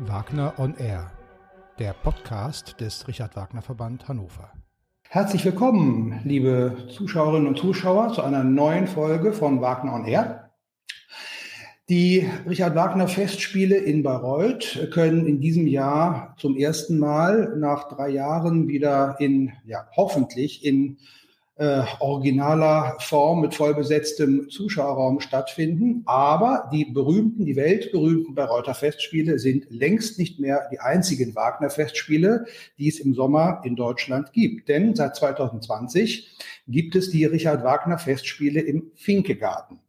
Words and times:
Wagner 0.00 0.54
on 0.58 0.76
Air, 0.76 1.10
der 1.80 1.92
Podcast 1.92 2.80
des 2.80 3.08
Richard 3.08 3.34
Wagner 3.34 3.62
Verband 3.62 4.06
Hannover. 4.06 4.52
Herzlich 5.08 5.44
willkommen, 5.44 6.20
liebe 6.22 6.86
Zuschauerinnen 6.88 7.48
und 7.48 7.58
Zuschauer, 7.58 8.12
zu 8.12 8.22
einer 8.22 8.44
neuen 8.44 8.86
Folge 8.86 9.32
von 9.32 9.60
Wagner 9.60 9.94
on 9.94 10.04
Air. 10.04 10.52
Die 11.88 12.24
Richard 12.48 12.76
Wagner 12.76 13.08
Festspiele 13.08 13.76
in 13.76 14.04
Bayreuth 14.04 14.88
können 14.92 15.26
in 15.26 15.40
diesem 15.40 15.66
Jahr 15.66 16.36
zum 16.38 16.56
ersten 16.56 17.00
Mal 17.00 17.56
nach 17.56 17.88
drei 17.88 18.10
Jahren 18.10 18.68
wieder 18.68 19.16
in, 19.18 19.52
ja, 19.64 19.88
hoffentlich 19.96 20.64
in 20.64 20.98
äh, 21.58 21.82
originaler 21.98 22.96
Form 23.00 23.40
mit 23.40 23.52
vollbesetztem 23.52 24.48
Zuschauerraum 24.48 25.20
stattfinden. 25.20 26.02
Aber 26.06 26.70
die 26.72 26.84
berühmten, 26.84 27.44
die 27.44 27.56
weltberühmten 27.56 28.34
Bayreuther 28.34 28.74
Festspiele 28.74 29.40
sind 29.40 29.66
längst 29.68 30.18
nicht 30.18 30.38
mehr 30.38 30.68
die 30.72 30.78
einzigen 30.78 31.34
Wagner-Festspiele, 31.34 32.46
die 32.78 32.88
es 32.88 33.00
im 33.00 33.12
Sommer 33.12 33.60
in 33.64 33.74
Deutschland 33.74 34.32
gibt. 34.32 34.68
Denn 34.68 34.94
seit 34.94 35.16
2020 35.16 36.36
gibt 36.68 36.94
es 36.94 37.10
die 37.10 37.24
Richard 37.24 37.64
Wagner 37.64 37.98
Festspiele 37.98 38.60
im 38.60 38.92
Finkegarten. 38.94 39.80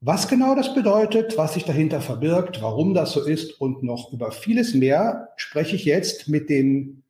Was 0.00 0.28
genau 0.28 0.54
das 0.54 0.74
bedeutet, 0.74 1.38
was 1.38 1.54
sich 1.54 1.64
dahinter 1.64 2.00
verbirgt, 2.00 2.60
warum 2.62 2.94
das 2.94 3.12
so 3.12 3.22
ist 3.22 3.60
und 3.60 3.82
noch 3.82 4.12
über 4.12 4.32
vieles 4.32 4.74
mehr 4.74 5.28
spreche 5.36 5.76
ich 5.76 5.84
jetzt 5.84 6.28
mit 6.28 6.50
den 6.50 7.03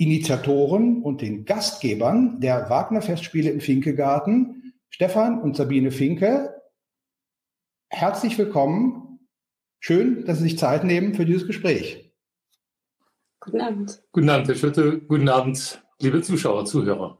Initiatoren 0.00 1.02
und 1.02 1.20
den 1.20 1.44
Gastgebern 1.44 2.40
der 2.40 2.70
Wagner-Festspiele 2.70 3.50
im 3.50 3.60
Finkegarten, 3.60 4.72
Stefan 4.88 5.42
und 5.42 5.56
Sabine 5.56 5.90
Finke. 5.90 6.54
Herzlich 7.90 8.38
willkommen. 8.38 9.18
Schön, 9.78 10.24
dass 10.24 10.38
Sie 10.38 10.44
sich 10.44 10.58
Zeit 10.58 10.84
nehmen 10.84 11.12
für 11.12 11.26
dieses 11.26 11.46
Gespräch. 11.46 12.14
Guten 13.40 13.60
Abend. 13.60 14.02
Guten 14.12 14.30
Abend, 14.30 14.48
Herr 14.48 14.54
Schütte. 14.54 15.00
Guten 15.00 15.28
Abend, 15.28 15.82
liebe 16.00 16.22
Zuschauer, 16.22 16.64
Zuhörer. 16.64 17.18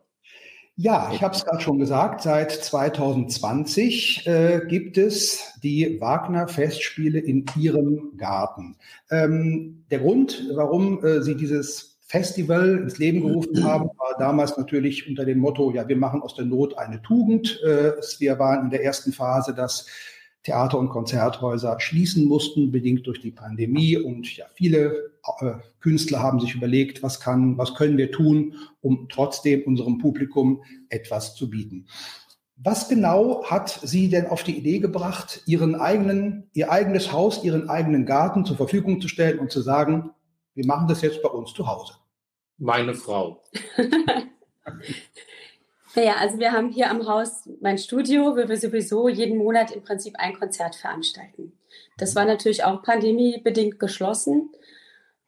Ja, 0.76 1.12
ich 1.12 1.22
habe 1.22 1.34
es 1.34 1.44
gerade 1.44 1.60
schon 1.60 1.78
gesagt, 1.78 2.22
seit 2.22 2.50
2020 2.50 4.26
äh, 4.26 4.62
gibt 4.66 4.96
es 4.96 5.52
die 5.62 6.00
Wagner-Festspiele 6.00 7.18
in 7.18 7.44
Ihrem 7.58 8.16
Garten. 8.16 8.78
Ähm, 9.10 9.84
der 9.90 9.98
Grund, 9.98 10.48
warum 10.54 11.04
äh, 11.04 11.20
Sie 11.20 11.34
dieses 11.34 11.99
Festival 12.10 12.78
ins 12.78 12.98
Leben 12.98 13.20
gerufen 13.20 13.62
haben, 13.62 13.88
war 13.96 14.16
damals 14.18 14.56
natürlich 14.56 15.08
unter 15.08 15.24
dem 15.24 15.38
Motto, 15.38 15.70
ja, 15.70 15.86
wir 15.86 15.96
machen 15.96 16.22
aus 16.22 16.34
der 16.34 16.44
Not 16.44 16.76
eine 16.76 17.00
Tugend. 17.02 17.62
Äh, 17.62 17.92
wir 18.18 18.36
waren 18.40 18.64
in 18.64 18.70
der 18.70 18.82
ersten 18.82 19.12
Phase, 19.12 19.54
dass 19.54 19.86
Theater- 20.42 20.80
und 20.80 20.88
Konzerthäuser 20.88 21.78
schließen 21.78 22.26
mussten, 22.26 22.72
bedingt 22.72 23.06
durch 23.06 23.20
die 23.20 23.30
Pandemie. 23.30 23.96
Und 23.96 24.36
ja, 24.36 24.46
viele 24.54 25.12
äh, 25.38 25.52
Künstler 25.78 26.20
haben 26.20 26.40
sich 26.40 26.56
überlegt, 26.56 27.00
was 27.04 27.20
kann, 27.20 27.56
was 27.58 27.76
können 27.76 27.96
wir 27.96 28.10
tun, 28.10 28.56
um 28.80 29.06
trotzdem 29.08 29.62
unserem 29.62 29.98
Publikum 29.98 30.64
etwas 30.88 31.36
zu 31.36 31.48
bieten. 31.48 31.86
Was 32.56 32.88
genau 32.88 33.44
hat 33.44 33.82
Sie 33.84 34.08
denn 34.08 34.26
auf 34.26 34.42
die 34.42 34.58
Idee 34.58 34.80
gebracht, 34.80 35.42
Ihren 35.46 35.76
eigenen, 35.76 36.50
Ihr 36.54 36.72
eigenes 36.72 37.12
Haus, 37.12 37.44
Ihren 37.44 37.70
eigenen 37.70 38.04
Garten 38.04 38.44
zur 38.44 38.56
Verfügung 38.56 39.00
zu 39.00 39.06
stellen 39.06 39.38
und 39.38 39.52
zu 39.52 39.60
sagen, 39.60 40.10
wir 40.56 40.66
machen 40.66 40.88
das 40.88 41.02
jetzt 41.02 41.22
bei 41.22 41.28
uns 41.28 41.54
zu 41.54 41.68
Hause? 41.68 41.99
Meine 42.60 42.94
Frau. 42.94 43.42
naja, 45.96 46.16
also 46.18 46.38
wir 46.38 46.52
haben 46.52 46.68
hier 46.68 46.90
am 46.90 47.08
Haus 47.08 47.48
mein 47.62 47.78
Studio, 47.78 48.36
wo 48.36 48.48
wir 48.48 48.56
sowieso 48.58 49.08
jeden 49.08 49.38
Monat 49.38 49.70
im 49.70 49.82
Prinzip 49.82 50.14
ein 50.18 50.38
Konzert 50.38 50.76
veranstalten. 50.76 51.58
Das 51.96 52.14
war 52.14 52.26
natürlich 52.26 52.62
auch 52.64 52.82
pandemiebedingt 52.82 53.80
geschlossen. 53.80 54.50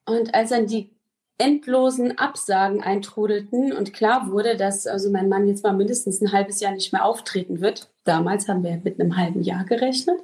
Und 0.04 0.34
als 0.34 0.50
dann 0.50 0.66
die 0.66 0.90
endlosen 1.38 2.18
Absagen 2.18 2.82
eintrudelten 2.82 3.72
und 3.72 3.94
klar 3.94 4.30
wurde, 4.30 4.58
dass 4.58 4.86
also 4.86 5.10
mein 5.10 5.30
Mann 5.30 5.48
jetzt 5.48 5.64
mal 5.64 5.72
mindestens 5.72 6.20
ein 6.20 6.32
halbes 6.32 6.60
Jahr 6.60 6.72
nicht 6.72 6.92
mehr 6.92 7.06
auftreten 7.06 7.62
wird, 7.62 7.88
damals 8.04 8.46
haben 8.46 8.62
wir 8.62 8.78
mit 8.84 9.00
einem 9.00 9.16
halben 9.16 9.42
Jahr 9.42 9.64
gerechnet, 9.64 10.20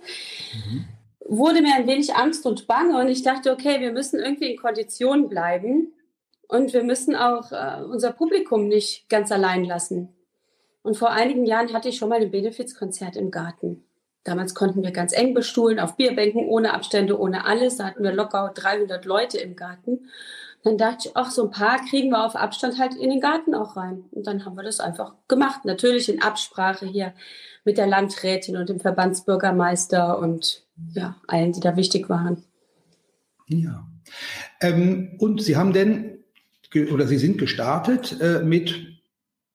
mhm 0.52 0.84
wurde 1.30 1.60
mir 1.60 1.74
ein 1.74 1.86
wenig 1.86 2.14
Angst 2.14 2.46
und 2.46 2.66
Bange 2.66 2.98
und 2.98 3.08
ich 3.08 3.22
dachte, 3.22 3.52
okay, 3.52 3.80
wir 3.80 3.92
müssen 3.92 4.18
irgendwie 4.18 4.52
in 4.52 4.58
Kondition 4.58 5.28
bleiben 5.28 5.92
und 6.48 6.72
wir 6.72 6.82
müssen 6.82 7.14
auch 7.14 7.52
äh, 7.52 7.82
unser 7.84 8.12
Publikum 8.12 8.68
nicht 8.68 9.08
ganz 9.08 9.30
allein 9.30 9.64
lassen. 9.64 10.14
Und 10.82 10.96
vor 10.96 11.10
einigen 11.10 11.44
Jahren 11.44 11.72
hatte 11.72 11.90
ich 11.90 11.98
schon 11.98 12.08
mal 12.08 12.20
ein 12.20 12.30
Benefizkonzert 12.30 13.16
im 13.16 13.30
Garten. 13.30 13.84
Damals 14.24 14.54
konnten 14.54 14.82
wir 14.82 14.90
ganz 14.90 15.12
eng 15.12 15.34
bestuhlen, 15.34 15.78
auf 15.78 15.96
Bierbänken, 15.96 16.46
ohne 16.46 16.74
Abstände, 16.74 17.18
ohne 17.18 17.44
alles. 17.44 17.76
Da 17.76 17.84
hatten 17.84 18.02
wir 18.02 18.12
locker 18.12 18.52
300 18.54 19.04
Leute 19.04 19.38
im 19.38 19.56
Garten. 19.56 20.08
Dann 20.64 20.76
dachte 20.76 21.08
ich, 21.08 21.16
ach, 21.16 21.30
so 21.30 21.44
ein 21.44 21.50
paar 21.50 21.84
kriegen 21.84 22.10
wir 22.10 22.24
auf 22.24 22.34
Abstand 22.34 22.78
halt 22.78 22.94
in 22.94 23.10
den 23.10 23.20
Garten 23.20 23.54
auch 23.54 23.76
rein. 23.76 24.04
Und 24.10 24.26
dann 24.26 24.44
haben 24.44 24.56
wir 24.56 24.64
das 24.64 24.80
einfach 24.80 25.14
gemacht. 25.28 25.64
Natürlich 25.64 26.08
in 26.08 26.20
Absprache 26.20 26.86
hier 26.86 27.14
mit 27.64 27.78
der 27.78 27.86
Landrätin 27.86 28.56
und 28.56 28.68
dem 28.68 28.80
Verbandsbürgermeister 28.80 30.18
und 30.18 30.66
ja, 30.94 31.16
allen, 31.26 31.52
die 31.52 31.60
da 31.60 31.76
wichtig 31.76 32.08
waren. 32.08 32.44
Ja. 33.46 33.86
Ähm, 34.60 35.16
und 35.18 35.42
Sie 35.42 35.56
haben 35.56 35.72
denn, 35.72 36.17
oder 36.92 37.06
Sie 37.06 37.18
sind 37.18 37.38
gestartet 37.38 38.20
äh, 38.20 38.40
mit 38.40 38.74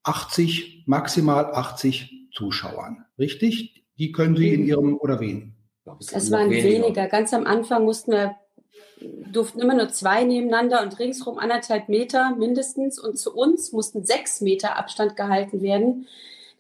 80, 0.04 0.84
maximal 0.86 1.46
80 1.54 2.30
Zuschauern, 2.34 3.06
richtig? 3.18 3.86
Die 3.98 4.12
können 4.12 4.36
Sie 4.36 4.54
in 4.54 4.62
mhm. 4.62 4.68
Ihrem, 4.68 4.98
oder 4.98 5.20
wen? 5.20 5.56
Es 6.12 6.32
waren 6.32 6.50
weniger. 6.50 6.86
weniger. 6.86 7.08
Ganz 7.08 7.34
am 7.34 7.46
Anfang 7.46 7.84
mussten 7.86 8.12
wir, 8.12 8.36
durften 9.32 9.60
immer 9.60 9.76
nur 9.76 9.90
zwei 9.90 10.24
nebeneinander 10.24 10.82
und 10.82 10.98
ringsrum 11.00 11.38
anderthalb 11.38 11.90
Meter 11.90 12.36
mindestens. 12.36 13.00
Und 13.00 13.18
zu 13.18 13.34
uns 13.34 13.72
mussten 13.72 14.06
sechs 14.06 14.42
Meter 14.42 14.78
Abstand 14.78 15.16
gehalten 15.16 15.62
werden. 15.62 16.08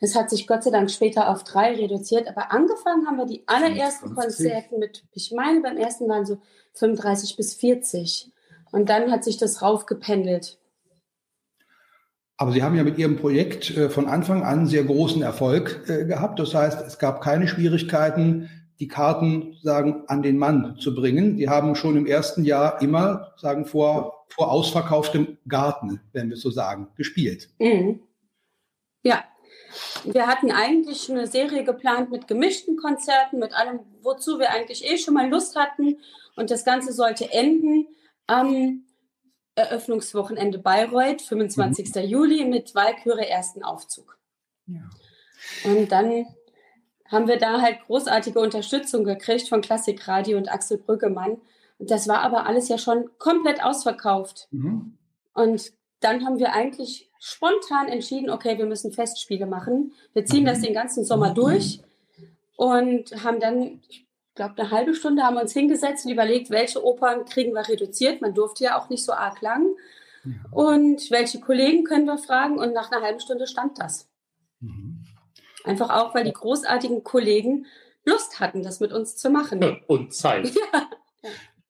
Das 0.01 0.15
hat 0.15 0.29
sich 0.29 0.47
Gott 0.47 0.63
sei 0.63 0.71
Dank 0.71 0.91
später 0.91 1.29
auf 1.29 1.45
drei 1.45 1.75
reduziert, 1.75 2.27
aber 2.27 2.51
angefangen 2.51 3.07
haben 3.07 3.17
wir 3.17 3.25
die 3.25 3.43
allerersten 3.45 4.13
50. 4.13 4.15
Konzerte 4.15 4.77
mit, 4.77 5.03
ich 5.13 5.31
meine, 5.31 5.61
beim 5.61 5.77
ersten 5.77 6.09
waren 6.09 6.25
so 6.25 6.39
35 6.73 7.37
bis 7.37 7.53
40. 7.53 8.32
Und 8.73 8.89
dann 8.89 9.11
hat 9.11 9.23
sich 9.23 9.38
das 9.38 9.61
raufgependelt. 9.61 10.59
Aber 12.38 12.51
Sie 12.51 12.63
haben 12.63 12.75
ja 12.75 12.84
mit 12.84 12.97
Ihrem 12.97 13.16
Projekt 13.16 13.69
äh, 13.78 13.89
von 13.89 14.07
Anfang 14.07 14.44
an 14.44 14.67
sehr 14.67 14.84
großen 14.84 15.22
Erfolg 15.22 15.85
äh, 15.88 16.06
gehabt. 16.06 16.39
Das 16.39 16.53
heißt, 16.53 16.85
es 16.85 17.00
gab 17.00 17.22
keine 17.22 17.47
Schwierigkeiten, 17.47 18.50
die 18.79 18.88
Karten 18.88 19.56
sagen 19.62 20.03
an 20.07 20.23
den 20.23 20.38
Mann 20.38 20.78
zu 20.79 20.95
bringen. 20.95 21.38
Die 21.38 21.47
haben 21.47 21.75
schon 21.75 21.95
im 21.95 22.07
ersten 22.07 22.44
Jahr 22.44 22.81
immer 22.81 23.33
sagen 23.38 23.66
vor 23.66 24.23
vor 24.33 24.51
ausverkauftem 24.51 25.38
Garten, 25.47 26.01
wenn 26.12 26.29
wir 26.29 26.38
so 26.38 26.50
sagen, 26.50 26.88
gespielt. 26.95 27.50
Mhm. 27.59 28.00
Ja, 29.03 29.23
wir 30.06 30.25
hatten 30.25 30.51
eigentlich 30.51 31.12
eine 31.12 31.28
Serie 31.28 31.63
geplant 31.63 32.09
mit 32.09 32.28
gemischten 32.28 32.78
Konzerten, 32.78 33.38
mit 33.38 33.53
allem, 33.53 33.81
wozu 34.01 34.39
wir 34.39 34.50
eigentlich 34.50 34.89
eh 34.89 34.97
schon 34.97 35.13
mal 35.13 35.29
Lust 35.29 35.56
hatten. 35.56 35.97
Und 36.35 36.50
das 36.50 36.66
Ganze 36.66 36.94
sollte 36.94 37.31
enden 37.31 37.85
am 38.28 38.85
Eröffnungswochenende 39.56 40.57
Bayreuth, 40.57 41.22
25. 41.22 41.94
Mhm. 41.94 42.01
Juli, 42.01 42.45
mit 42.45 42.73
Walküre 42.75 43.28
ersten 43.28 43.63
Aufzug. 43.63 44.17
Ja. 44.66 44.89
Und 45.66 45.91
dann 45.91 46.25
haben 47.07 47.28
wir 47.28 47.38
da 47.38 47.62
halt 47.62 47.81
großartige 47.85 48.39
Unterstützung 48.39 49.03
gekriegt 49.03 49.47
von 49.47 49.62
Klassikradio 49.62 50.38
und 50.38 50.51
Axel 50.51 50.78
Brüggemann. 50.78 51.41
Und 51.78 51.91
das 51.91 52.07
war 52.07 52.22
aber 52.22 52.47
alles 52.47 52.69
ja 52.69 52.78
schon 52.78 53.09
komplett 53.19 53.63
ausverkauft. 53.63 54.47
Mhm. 54.51 54.97
Und 55.33 55.73
dann 56.00 56.25
haben 56.25 56.39
wir 56.39 56.53
eigentlich 56.53 57.12
spontan 57.19 57.88
entschieden, 57.88 58.29
okay, 58.29 58.57
wir 58.57 58.66
müssen 58.66 58.92
Festspiele 58.92 59.45
machen. 59.45 59.94
Wir 60.13 60.25
ziehen 60.25 60.45
das 60.45 60.59
mhm. 60.59 60.63
den 60.63 60.74
ganzen 60.74 61.06
Sommer 61.06 61.30
mhm. 61.30 61.36
durch 61.36 61.81
und 62.56 63.24
haben 63.24 63.39
dann, 63.39 63.81
glaube, 64.35 64.56
eine 64.57 64.71
halbe 64.71 64.94
Stunde 64.94 65.24
haben 65.24 65.35
wir 65.35 65.41
uns 65.41 65.53
hingesetzt 65.53 66.06
und 66.06 66.12
überlegt, 66.12 66.50
welche 66.50 66.83
Opern 66.83 67.25
kriegen 67.25 67.53
wir 67.53 67.68
reduziert. 67.68 68.21
Man 68.21 68.33
durfte 68.33 68.63
ja 68.63 68.80
auch 68.80 68.89
nicht 68.89 69.06
so 69.06 69.13
arg 69.13 69.41
lang. 69.41 69.68
Und 70.51 71.12
welche 71.12 71.39
Kollegen 71.39 71.83
können 71.83 72.06
wir 72.06 72.18
fragen? 72.18 72.57
Und 72.57 72.74
nach 72.74 72.91
einer 72.91 73.01
halben 73.01 73.19
Stunde 73.19 73.45
stand 73.45 73.80
das. 73.80 74.07
Mhm. 74.62 75.03
Einfach 75.65 75.89
auch, 75.89 76.15
weil 76.15 76.24
die 76.24 76.33
großartigen 76.33 77.03
Kollegen 77.03 77.65
Lust 78.06 78.39
hatten, 78.39 78.63
das 78.63 78.80
mit 78.80 78.91
uns 78.91 79.15
zu 79.15 79.30
machen. 79.30 79.81
Und 79.88 80.13
Zeit. 80.13 80.51
Ja. 80.74 80.89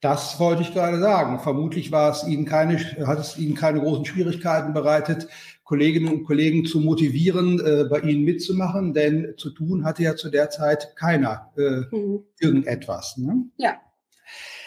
Das 0.01 0.37
wollte 0.37 0.63
ich 0.63 0.73
gerade 0.73 0.99
sagen. 0.99 1.39
Vermutlich 1.39 1.93
war 1.93 2.11
es 2.11 2.27
Ihnen 2.27 2.43
keine, 2.43 2.77
hat 3.07 3.19
es 3.19 3.37
Ihnen 3.37 3.55
keine 3.55 3.79
großen 3.79 4.03
Schwierigkeiten 4.03 4.73
bereitet, 4.73 5.29
Kolleginnen 5.63 6.13
und 6.13 6.23
Kollegen 6.25 6.65
zu 6.65 6.79
motivieren, 6.79 7.59
äh, 7.59 7.85
bei 7.89 8.01
Ihnen 8.01 8.23
mitzumachen, 8.23 8.93
denn 8.93 9.33
zu 9.37 9.49
tun 9.49 9.85
hatte 9.85 10.03
ja 10.03 10.15
zu 10.15 10.29
der 10.29 10.49
Zeit 10.49 10.95
keiner 10.95 11.51
äh, 11.57 11.95
mhm. 11.95 12.23
irgendetwas. 12.39 13.17
Ne? 13.17 13.45
Ja. 13.57 13.77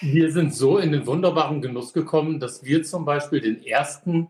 Wir 0.01 0.31
sind 0.33 0.55
so 0.55 0.79
in 0.79 0.93
den 0.93 1.07
wunderbaren 1.07 1.61
Genuss 1.61 1.93
gekommen, 1.93 2.41
dass 2.41 2.65
wir 2.65 2.83
zum 2.83 3.05
Beispiel 3.05 3.41
den 3.41 3.63
ersten 3.65 4.29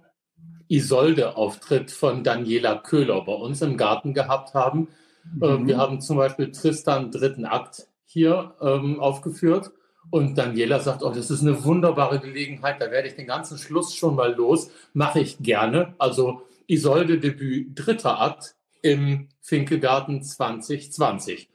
Isolde-Auftritt 0.68 1.90
von 1.90 2.24
Daniela 2.24 2.76
Köhler 2.76 3.24
bei 3.24 3.34
uns 3.34 3.62
im 3.62 3.76
Garten 3.76 4.14
gehabt 4.14 4.54
haben. 4.54 4.88
Mhm. 5.34 5.42
Äh, 5.42 5.66
wir 5.66 5.78
haben 5.78 6.00
zum 6.00 6.16
Beispiel 6.16 6.50
Tristan 6.50 7.10
dritten 7.10 7.44
Akt 7.44 7.86
hier 8.04 8.54
ähm, 8.60 8.98
aufgeführt. 8.98 9.70
Und 10.10 10.38
Daniela 10.38 10.80
sagt, 10.80 11.02
oh, 11.02 11.10
das 11.10 11.30
ist 11.30 11.42
eine 11.42 11.64
wunderbare 11.64 12.20
Gelegenheit, 12.20 12.80
da 12.80 12.90
werde 12.92 13.08
ich 13.08 13.16
den 13.16 13.26
ganzen 13.26 13.58
Schluss 13.58 13.94
schon 13.94 14.14
mal 14.14 14.34
los, 14.34 14.70
mache 14.92 15.18
ich 15.18 15.38
gerne. 15.38 15.94
Also 15.98 16.42
Isolde-Debüt, 16.66 17.70
dritter 17.74 18.20
Akt 18.20 18.56
im 18.82 19.28
Finkelgarten 19.40 20.22
2020. 20.22 21.48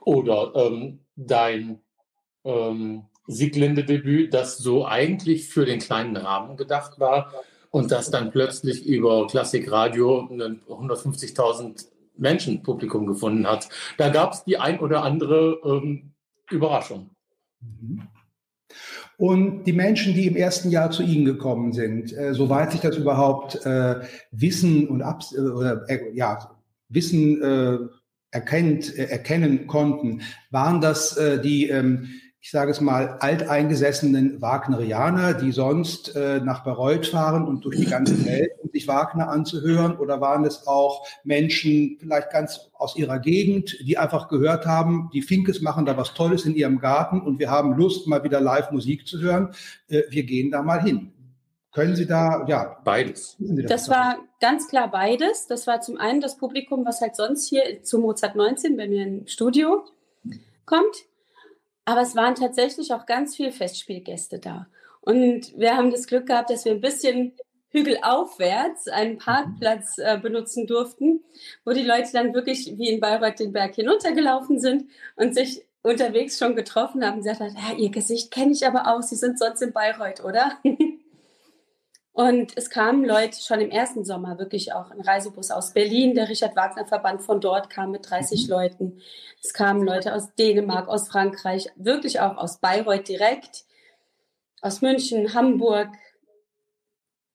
Oder 0.00 0.52
ähm, 0.54 1.00
dein 1.16 1.80
ähm, 2.44 3.04
Sieglinde-Debüt, 3.26 4.32
das 4.32 4.58
so 4.58 4.86
eigentlich 4.86 5.48
für 5.48 5.66
den 5.66 5.80
kleinen 5.80 6.16
Rahmen 6.16 6.56
gedacht 6.56 6.98
war 6.98 7.32
und 7.70 7.90
das 7.90 8.10
dann 8.10 8.30
plötzlich 8.30 8.86
über 8.86 9.26
Klassikradio 9.26 10.28
150.000 10.30 11.86
Menschen 12.16 12.62
Publikum 12.62 13.06
gefunden 13.06 13.46
hat. 13.46 13.68
Da 13.96 14.08
gab 14.08 14.32
es 14.32 14.44
die 14.44 14.58
ein 14.58 14.80
oder 14.80 15.02
andere 15.02 15.60
ähm, 15.64 16.12
Überraschung. 16.50 17.10
Mhm. 17.60 18.08
Und 19.16 19.64
die 19.64 19.72
Menschen, 19.72 20.14
die 20.14 20.26
im 20.26 20.36
ersten 20.36 20.70
Jahr 20.70 20.90
zu 20.90 21.02
Ihnen 21.02 21.24
gekommen 21.24 21.72
sind, 21.72 22.16
äh, 22.16 22.34
soweit 22.34 22.72
sich 22.72 22.80
das 22.80 22.96
überhaupt 22.96 23.64
äh, 23.66 23.96
wissen 24.30 24.88
und 24.88 25.02
ab, 25.02 25.22
äh, 25.36 25.94
äh, 25.94 26.14
ja, 26.14 26.50
wissen 26.88 27.42
äh, 27.42 27.78
erkennt, 28.30 28.96
äh, 28.96 29.04
erkennen 29.04 29.66
konnten, 29.66 30.22
waren 30.50 30.80
das 30.80 31.16
äh, 31.16 31.40
die 31.40 31.68
ähm, 31.68 32.08
ich 32.40 32.52
sage 32.52 32.70
es 32.70 32.80
mal, 32.80 33.18
alteingesessenen 33.18 34.40
Wagnerianer, 34.40 35.34
die 35.34 35.52
sonst 35.52 36.14
äh, 36.14 36.40
nach 36.40 36.64
Bayreuth 36.64 37.06
fahren 37.06 37.46
und 37.46 37.64
durch 37.64 37.76
die 37.76 37.86
ganze 37.86 38.24
Welt, 38.24 38.52
sich 38.78 38.88
Wagner 38.88 39.28
anzuhören? 39.28 39.98
Oder 39.98 40.20
waren 40.20 40.44
es 40.44 40.66
auch 40.66 41.06
Menschen 41.24 41.96
vielleicht 42.00 42.30
ganz 42.30 42.70
aus 42.74 42.96
ihrer 42.96 43.18
Gegend, 43.18 43.76
die 43.86 43.98
einfach 43.98 44.28
gehört 44.28 44.66
haben, 44.66 45.10
die 45.12 45.22
Finkes 45.22 45.60
machen 45.60 45.86
da 45.86 45.96
was 45.96 46.14
Tolles 46.14 46.44
in 46.44 46.54
ihrem 46.54 46.78
Garten 46.78 47.20
und 47.20 47.38
wir 47.38 47.50
haben 47.50 47.74
Lust, 47.74 48.06
mal 48.06 48.24
wieder 48.24 48.40
live 48.40 48.70
Musik 48.70 49.06
zu 49.06 49.20
hören? 49.20 49.54
Äh, 49.88 50.02
wir 50.10 50.24
gehen 50.24 50.50
da 50.50 50.62
mal 50.62 50.82
hin. 50.82 51.12
Können 51.72 51.96
Sie 51.96 52.06
da, 52.06 52.44
ja. 52.48 52.80
Beides. 52.84 53.36
Das, 53.38 53.66
das 53.66 53.88
war 53.88 54.18
ganz 54.40 54.68
klar 54.68 54.90
beides. 54.90 55.46
Das 55.46 55.66
war 55.66 55.80
zum 55.80 55.98
einen 55.98 56.20
das 56.20 56.36
Publikum, 56.36 56.84
was 56.84 57.00
halt 57.00 57.14
sonst 57.14 57.48
hier 57.48 57.82
zu 57.82 57.98
Mozart 57.98 58.36
19 58.36 58.76
bei 58.76 58.88
mir 58.88 59.06
im 59.06 59.26
Studio 59.26 59.84
kommt. 60.64 61.04
Aber 61.84 62.00
es 62.00 62.16
waren 62.16 62.34
tatsächlich 62.34 62.92
auch 62.92 63.06
ganz 63.06 63.36
viele 63.36 63.52
Festspielgäste 63.52 64.38
da. 64.38 64.66
Und 65.00 65.56
wir 65.56 65.76
haben 65.76 65.90
das 65.90 66.06
Glück 66.06 66.26
gehabt, 66.26 66.50
dass 66.50 66.64
wir 66.64 66.72
ein 66.72 66.80
bisschen 66.80 67.32
hügelaufwärts 67.70 68.88
einen 68.88 69.18
Parkplatz 69.18 69.98
äh, 69.98 70.18
benutzen 70.20 70.66
durften, 70.66 71.24
wo 71.64 71.72
die 71.72 71.82
Leute 71.82 72.12
dann 72.12 72.34
wirklich 72.34 72.78
wie 72.78 72.88
in 72.88 73.00
Bayreuth 73.00 73.38
den 73.38 73.52
Berg 73.52 73.74
hinuntergelaufen 73.74 74.58
sind 74.58 74.90
und 75.16 75.34
sich 75.34 75.64
unterwegs 75.82 76.38
schon 76.38 76.56
getroffen 76.56 77.04
haben 77.04 77.18
und 77.18 77.24
gesagt 77.24 77.40
haben, 77.40 77.54
ja, 77.56 77.76
ihr 77.76 77.90
Gesicht 77.90 78.30
kenne 78.30 78.52
ich 78.52 78.66
aber 78.66 78.86
auch, 78.86 79.02
Sie 79.02 79.16
sind 79.16 79.38
sonst 79.38 79.62
in 79.62 79.72
Bayreuth, 79.72 80.24
oder? 80.24 80.58
Und 82.18 82.56
es 82.56 82.68
kamen 82.68 83.04
Leute 83.04 83.40
schon 83.40 83.60
im 83.60 83.70
ersten 83.70 84.04
Sommer, 84.04 84.40
wirklich 84.40 84.72
auch 84.72 84.90
ein 84.90 85.00
Reisebus 85.00 85.52
aus 85.52 85.72
Berlin, 85.72 86.16
der 86.16 86.28
Richard 86.28 86.56
Wagner 86.56 86.84
Verband 86.84 87.22
von 87.22 87.40
dort 87.40 87.70
kam 87.70 87.92
mit 87.92 88.10
30 88.10 88.42
mhm. 88.42 88.50
Leuten. 88.50 89.00
Es 89.40 89.52
kamen 89.54 89.86
Leute 89.86 90.12
aus 90.12 90.34
Dänemark, 90.34 90.88
aus 90.88 91.06
Frankreich, 91.06 91.68
wirklich 91.76 92.18
auch 92.18 92.36
aus 92.36 92.58
Bayreuth 92.58 93.06
direkt, 93.06 93.66
aus 94.62 94.82
München, 94.82 95.32
Hamburg. 95.32 95.90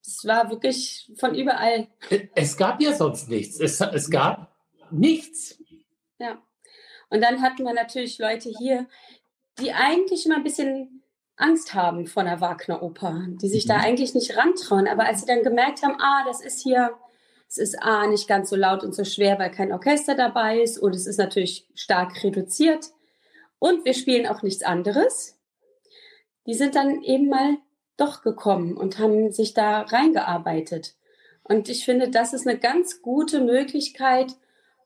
Es 0.06 0.26
war 0.26 0.50
wirklich 0.50 1.12
von 1.18 1.34
überall. 1.34 1.88
Es 2.36 2.58
gab 2.58 2.82
ja 2.82 2.94
sonst 2.94 3.30
nichts. 3.30 3.60
Es, 3.60 3.80
es 3.80 4.10
gab 4.10 4.54
nichts. 4.92 5.58
Ja. 6.20 6.42
Und 7.10 7.22
dann 7.22 7.42
hatten 7.42 7.64
wir 7.64 7.74
natürlich 7.74 8.20
Leute 8.20 8.50
hier, 8.50 8.88
die 9.60 9.72
eigentlich 9.72 10.26
immer 10.26 10.38
ein 10.38 10.44
bisschen 10.44 11.04
Angst 11.36 11.74
haben 11.74 12.06
vor 12.08 12.24
einer 12.24 12.42
Wagner-Oper, 12.42 13.28
die 13.42 13.50
sich 13.50 13.66
mhm. 13.66 13.70
da 13.70 13.78
eigentlich 13.78 14.14
nicht 14.14 14.36
rantrauen. 14.36 14.88
Aber 14.88 15.06
als 15.06 15.22
sie 15.22 15.28
dann 15.28 15.44
gemerkt 15.44 15.84
haben, 15.84 15.96
ah, 16.00 16.24
das 16.26 16.42
ist 16.42 16.62
hier, 16.62 16.94
es 17.48 17.58
ist 17.58 17.82
A, 17.82 18.08
nicht 18.08 18.28
ganz 18.28 18.50
so 18.50 18.56
laut 18.56 18.84
und 18.84 18.94
so 18.94 19.04
schwer, 19.04 19.40
weil 19.40 19.52
kein 19.52 19.72
Orchester 19.72 20.16
dabei 20.16 20.62
ist 20.62 20.78
und 20.78 20.96
es 20.96 21.08
ist 21.08 21.18
natürlich 21.18 21.68
stark 21.76 22.24
reduziert 22.24 22.92
und 23.60 23.86
wir 23.86 23.94
spielen 23.94 24.28
auch 24.28 24.42
nichts 24.42 24.64
anderes, 24.64 25.40
die 26.46 26.54
sind 26.54 26.76
dann 26.76 27.02
eben 27.02 27.30
mal 27.30 27.58
doch 28.04 28.22
gekommen 28.22 28.76
und 28.76 29.00
haben 29.00 29.32
sich 29.32 29.54
da 29.54 29.82
reingearbeitet. 29.82 30.96
Und 31.44 31.70
ich 31.70 31.86
finde, 31.86 32.10
das 32.10 32.34
ist 32.34 32.48
eine 32.48 32.58
ganz 32.58 33.02
gute 33.02 33.42
Möglichkeit, 33.42 34.36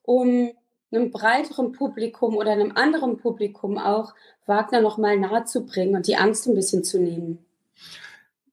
um 0.04 0.52
einem 0.92 1.12
breiteren 1.12 1.72
Publikum 1.72 2.36
oder 2.36 2.52
einem 2.52 2.72
anderen 2.76 3.18
Publikum 3.18 3.78
auch 3.78 4.14
Wagner 4.46 4.82
noch 4.82 4.98
mal 4.98 5.18
nahe 5.20 5.44
zu 5.44 5.66
bringen 5.66 5.96
und 5.96 6.08
die 6.08 6.16
Angst 6.16 6.48
ein 6.48 6.56
bisschen 6.56 6.84
zu 6.84 7.00
nehmen. 7.00 7.40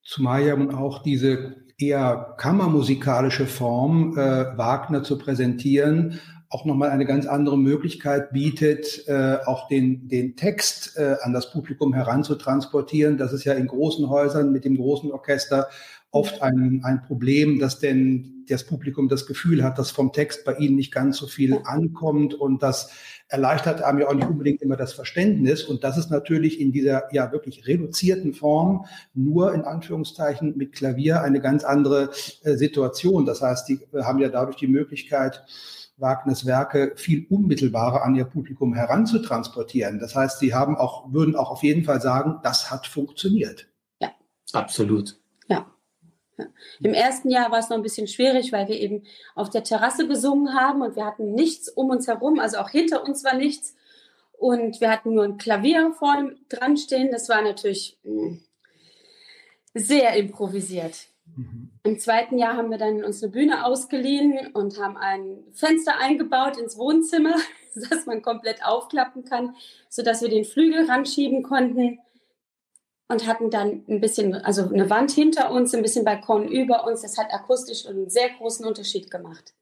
Zumal 0.03 0.45
ja 0.45 0.57
auch 0.77 1.03
diese 1.03 1.57
eher 1.79 2.35
kammermusikalische 2.39 3.47
Form, 3.47 4.17
äh, 4.19 4.57
Wagner 4.57 5.03
zu 5.03 5.19
präsentieren, 5.19 6.21
auch 6.55 6.65
nochmal 6.65 6.91
eine 6.91 7.05
ganz 7.05 7.27
andere 7.27 7.59
Möglichkeit 7.59 8.33
bietet, 8.33 9.09
äh, 9.09 9.39
auch 9.45 9.67
den, 9.67 10.07
den 10.07 10.37
Text 10.37 10.97
äh, 10.97 11.17
an 11.23 11.33
das 11.33 11.51
Publikum 11.51 11.93
heranzutransportieren. 11.93 13.19
Das 13.19 13.33
ist 13.33 13.43
ja 13.43 13.55
in 13.55 13.67
großen 13.67 14.09
Häusern 14.09 14.53
mit 14.53 14.65
dem 14.65 14.77
großen 14.77 15.11
Orchester 15.11 15.67
oft 16.13 16.43
ein, 16.43 16.83
ein 16.85 17.03
Problem, 17.03 17.59
dass 17.59 17.81
denn 17.81 18.45
das 18.49 18.63
Publikum 18.65 19.09
das 19.09 19.27
Gefühl 19.27 19.65
hat, 19.65 19.81
dass 19.81 19.91
vom 19.91 20.13
Text 20.13 20.45
bei 20.45 20.55
ihnen 20.55 20.77
nicht 20.77 20.93
ganz 20.93 21.17
so 21.17 21.27
viel 21.27 21.59
ankommt 21.65 22.35
und 22.35 22.63
das 22.63 22.93
erleichtert 23.29 23.83
einem 23.83 24.01
ja 24.01 24.09
auch 24.09 24.15
nicht 24.15 24.29
unbedingt 24.29 24.63
immer 24.63 24.77
das 24.77 24.93
Verständnis. 24.93 25.65
Und 25.65 25.85
das 25.85 25.97
ist 25.97 26.11
natürlich 26.11 26.61
in 26.61 26.73
dieser 26.73 27.13
ja 27.13 27.33
wirklich 27.33 27.67
reduzierten 27.67 28.35
Form 28.35 28.87
nur 29.15 29.55
in 29.55 29.63
Anführungszeichen 29.63 30.57
mit 30.57 30.73
Klavier 30.73 31.23
eine 31.23 31.41
ganz 31.41 31.65
andere 31.65 32.11
äh, 32.43 32.55
Situation. 32.55 33.27
Das 33.27 33.43
heißt, 33.43 33.69
die 33.69 33.81
äh, 33.93 34.03
haben 34.03 34.19
ja 34.19 34.29
dadurch 34.29 34.57
die 34.57 34.69
Möglichkeit, 34.69 35.45
Wagners 35.97 36.45
Werke 36.45 36.93
viel 36.97 37.27
unmittelbarer 37.31 38.03
an 38.03 38.15
ihr 38.15 38.25
Publikum 38.25 38.75
heranzutransportieren. 38.75 40.01
Das 40.01 40.15
heißt, 40.15 40.41
sie 40.41 40.55
haben 40.55 40.77
auch, 40.77 41.13
würden 41.13 41.37
auch 41.37 41.51
auf 41.51 41.63
jeden 41.63 41.85
Fall 41.85 42.01
sagen, 42.01 42.41
das 42.43 42.71
hat 42.71 42.87
funktioniert. 42.87 43.69
Ja. 44.01 44.11
Absolut. 44.53 45.21
Ja. 45.49 45.67
Ja. 46.37 46.47
Im 46.81 46.95
ersten 46.95 47.31
Jahr 47.31 47.51
war 47.51 47.59
es 47.59 47.69
noch 47.69 47.77
ein 47.77 47.83
bisschen 47.83 48.09
schwierig, 48.09 48.53
weil 48.53 48.69
wir 48.69 48.81
eben 48.81 49.05
auf 49.35 49.51
der 49.51 49.65
Terrasse 49.65 50.09
gesungen 50.09 50.55
haben 50.55 50.83
und 50.83 50.97
wir 50.97 51.05
hatten 51.05 51.35
nichts 51.35 51.69
um 51.69 51.91
uns 51.91 52.09
herum, 52.09 52.41
also 52.41 52.59
auch 52.59 52.71
hinter 52.71 53.05
uns 53.05 53.25
war 53.25 53.35
nichts. 53.35 53.77
Und 54.37 54.81
wir 54.81 54.91
hatten 54.91 55.15
nur 55.15 55.25
ein 55.25 55.39
Klavier 55.39 55.93
vorne 55.93 56.37
dran 56.49 56.77
stehen. 56.77 57.11
Das 57.13 57.29
war 57.29 57.41
natürlich 57.41 57.99
mm, 58.03 58.35
sehr 59.75 60.15
improvisiert. 60.17 61.07
Mhm. 61.37 61.71
Im 61.85 61.99
zweiten 61.99 62.37
Jahr 62.37 62.57
haben 62.57 62.71
wir 62.71 62.79
dann 62.79 63.05
uns 63.05 63.23
eine 63.23 63.33
Bühne 63.33 63.65
ausgeliehen 63.65 64.53
und 64.53 64.79
haben 64.79 64.97
ein 64.97 65.45
Fenster 65.53 65.99
eingebaut 65.99 66.59
ins 66.59 66.77
Wohnzimmer, 66.77 67.37
dass 67.91 68.07
man 68.07 68.23
komplett 68.23 68.65
aufklappen 68.65 69.25
kann, 69.25 69.55
sodass 69.89 70.21
wir 70.21 70.29
den 70.29 70.45
Flügel 70.45 70.91
ranschieben 70.91 71.43
konnten 71.43 72.01
und 73.09 73.27
hatten 73.27 73.51
dann 73.51 73.85
ein 73.89 74.01
bisschen, 74.01 74.35
also 74.35 74.69
eine 74.69 74.89
Wand 74.89 75.11
hinter 75.11 75.51
uns, 75.51 75.75
ein 75.75 75.83
bisschen 75.83 76.05
Balkon 76.05 76.49
über 76.49 76.87
uns. 76.87 77.03
Das 77.03 77.19
hat 77.19 77.33
akustisch 77.33 77.87
einen 77.87 78.09
sehr 78.09 78.31
großen 78.39 78.65
Unterschied 78.65 79.11
gemacht. 79.11 79.53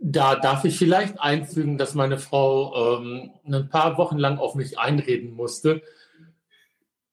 Da 0.00 0.36
darf 0.36 0.64
ich 0.64 0.78
vielleicht 0.78 1.20
einfügen, 1.20 1.76
dass 1.76 1.94
meine 1.94 2.18
Frau 2.18 3.00
ähm, 3.00 3.30
ein 3.46 3.68
paar 3.68 3.98
Wochen 3.98 4.18
lang 4.18 4.38
auf 4.38 4.54
mich 4.54 4.78
einreden 4.78 5.32
musste, 5.32 5.82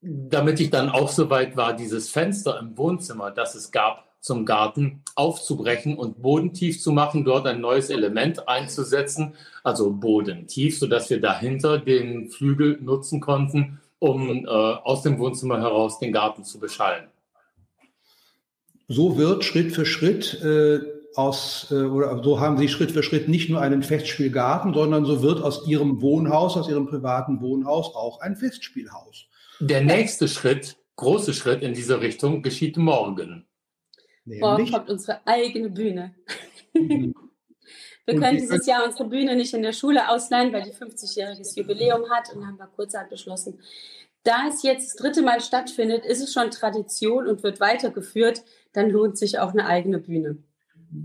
damit 0.01 0.59
ich 0.59 0.69
dann 0.69 0.89
auch 0.89 1.09
so 1.09 1.29
weit 1.31 1.57
war, 1.57 1.73
dieses 1.73 2.09
Fenster 2.09 2.59
im 2.59 2.77
Wohnzimmer, 2.77 3.31
das 3.31 3.55
es 3.55 3.71
gab 3.71 4.05
zum 4.19 4.45
Garten, 4.45 5.03
aufzubrechen 5.15 5.97
und 5.97 6.21
bodentief 6.21 6.81
zu 6.81 6.91
machen, 6.91 7.25
dort 7.25 7.45
ein 7.47 7.61
neues 7.61 7.89
Element 7.89 8.47
einzusetzen, 8.47 9.35
also 9.63 9.91
bodentief, 9.91 10.79
sodass 10.79 11.09
wir 11.09 11.21
dahinter 11.21 11.77
den 11.77 12.29
Flügel 12.29 12.79
nutzen 12.81 13.19
konnten 13.19 13.79
um 13.99 14.45
äh, 14.45 14.47
aus 14.47 15.01
dem 15.01 15.19
Wohnzimmer 15.19 15.59
heraus 15.59 15.99
den 15.99 16.11
Garten 16.11 16.43
zu 16.43 16.59
beschallen. 16.59 17.07
So 18.87 19.17
wird 19.17 19.43
Schritt 19.43 19.71
für 19.71 19.85
Schritt 19.85 20.41
äh, 20.43 20.79
aus, 21.15 21.67
äh, 21.71 21.75
oder 21.75 22.21
so 22.23 22.39
haben 22.39 22.57
Sie 22.57 22.67
Schritt 22.67 22.91
für 22.91 23.03
Schritt 23.03 23.27
nicht 23.29 23.49
nur 23.49 23.61
einen 23.61 23.83
Festspielgarten, 23.83 24.73
sondern 24.73 25.05
so 25.05 25.21
wird 25.21 25.41
aus 25.41 25.67
Ihrem 25.67 26.01
Wohnhaus, 26.01 26.55
aus 26.57 26.69
Ihrem 26.69 26.87
privaten 26.87 27.41
Wohnhaus 27.41 27.95
auch 27.95 28.21
ein 28.21 28.35
Festspielhaus. 28.35 29.25
Der 29.59 29.81
nächste 29.81 30.27
Schritt, 30.27 30.77
große 30.97 31.33
Schritt 31.33 31.63
in 31.63 31.73
diese 31.73 32.01
Richtung, 32.01 32.41
geschieht 32.41 32.77
morgen. 32.77 33.45
Morgen 34.25 34.71
kommt 34.71 34.89
unsere 34.89 35.25
eigene 35.25 35.69
Bühne. 35.69 36.15
Wir 38.05 38.19
können 38.19 38.37
dieses 38.37 38.65
Jahr 38.67 38.85
unsere 38.85 39.09
Bühne 39.09 39.35
nicht 39.35 39.53
in 39.53 39.63
der 39.63 39.73
Schule 39.73 40.09
ausleihen, 40.09 40.53
weil 40.53 40.63
die 40.63 40.71
50-jähriges 40.71 41.57
Jubiläum 41.57 42.09
hat 42.11 42.35
und 42.35 42.45
haben 42.45 42.57
wir 42.57 42.67
kurzerhand 42.67 43.09
beschlossen, 43.09 43.59
da 44.23 44.47
es 44.49 44.63
jetzt 44.63 44.87
das 44.87 44.95
dritte 44.95 45.21
Mal 45.21 45.39
stattfindet, 45.39 46.05
ist 46.05 46.21
es 46.21 46.33
schon 46.33 46.51
Tradition 46.51 47.27
und 47.27 47.43
wird 47.43 47.59
weitergeführt, 47.59 48.43
dann 48.73 48.89
lohnt 48.89 49.17
sich 49.17 49.39
auch 49.39 49.51
eine 49.51 49.67
eigene 49.67 49.99
Bühne. 49.99 50.37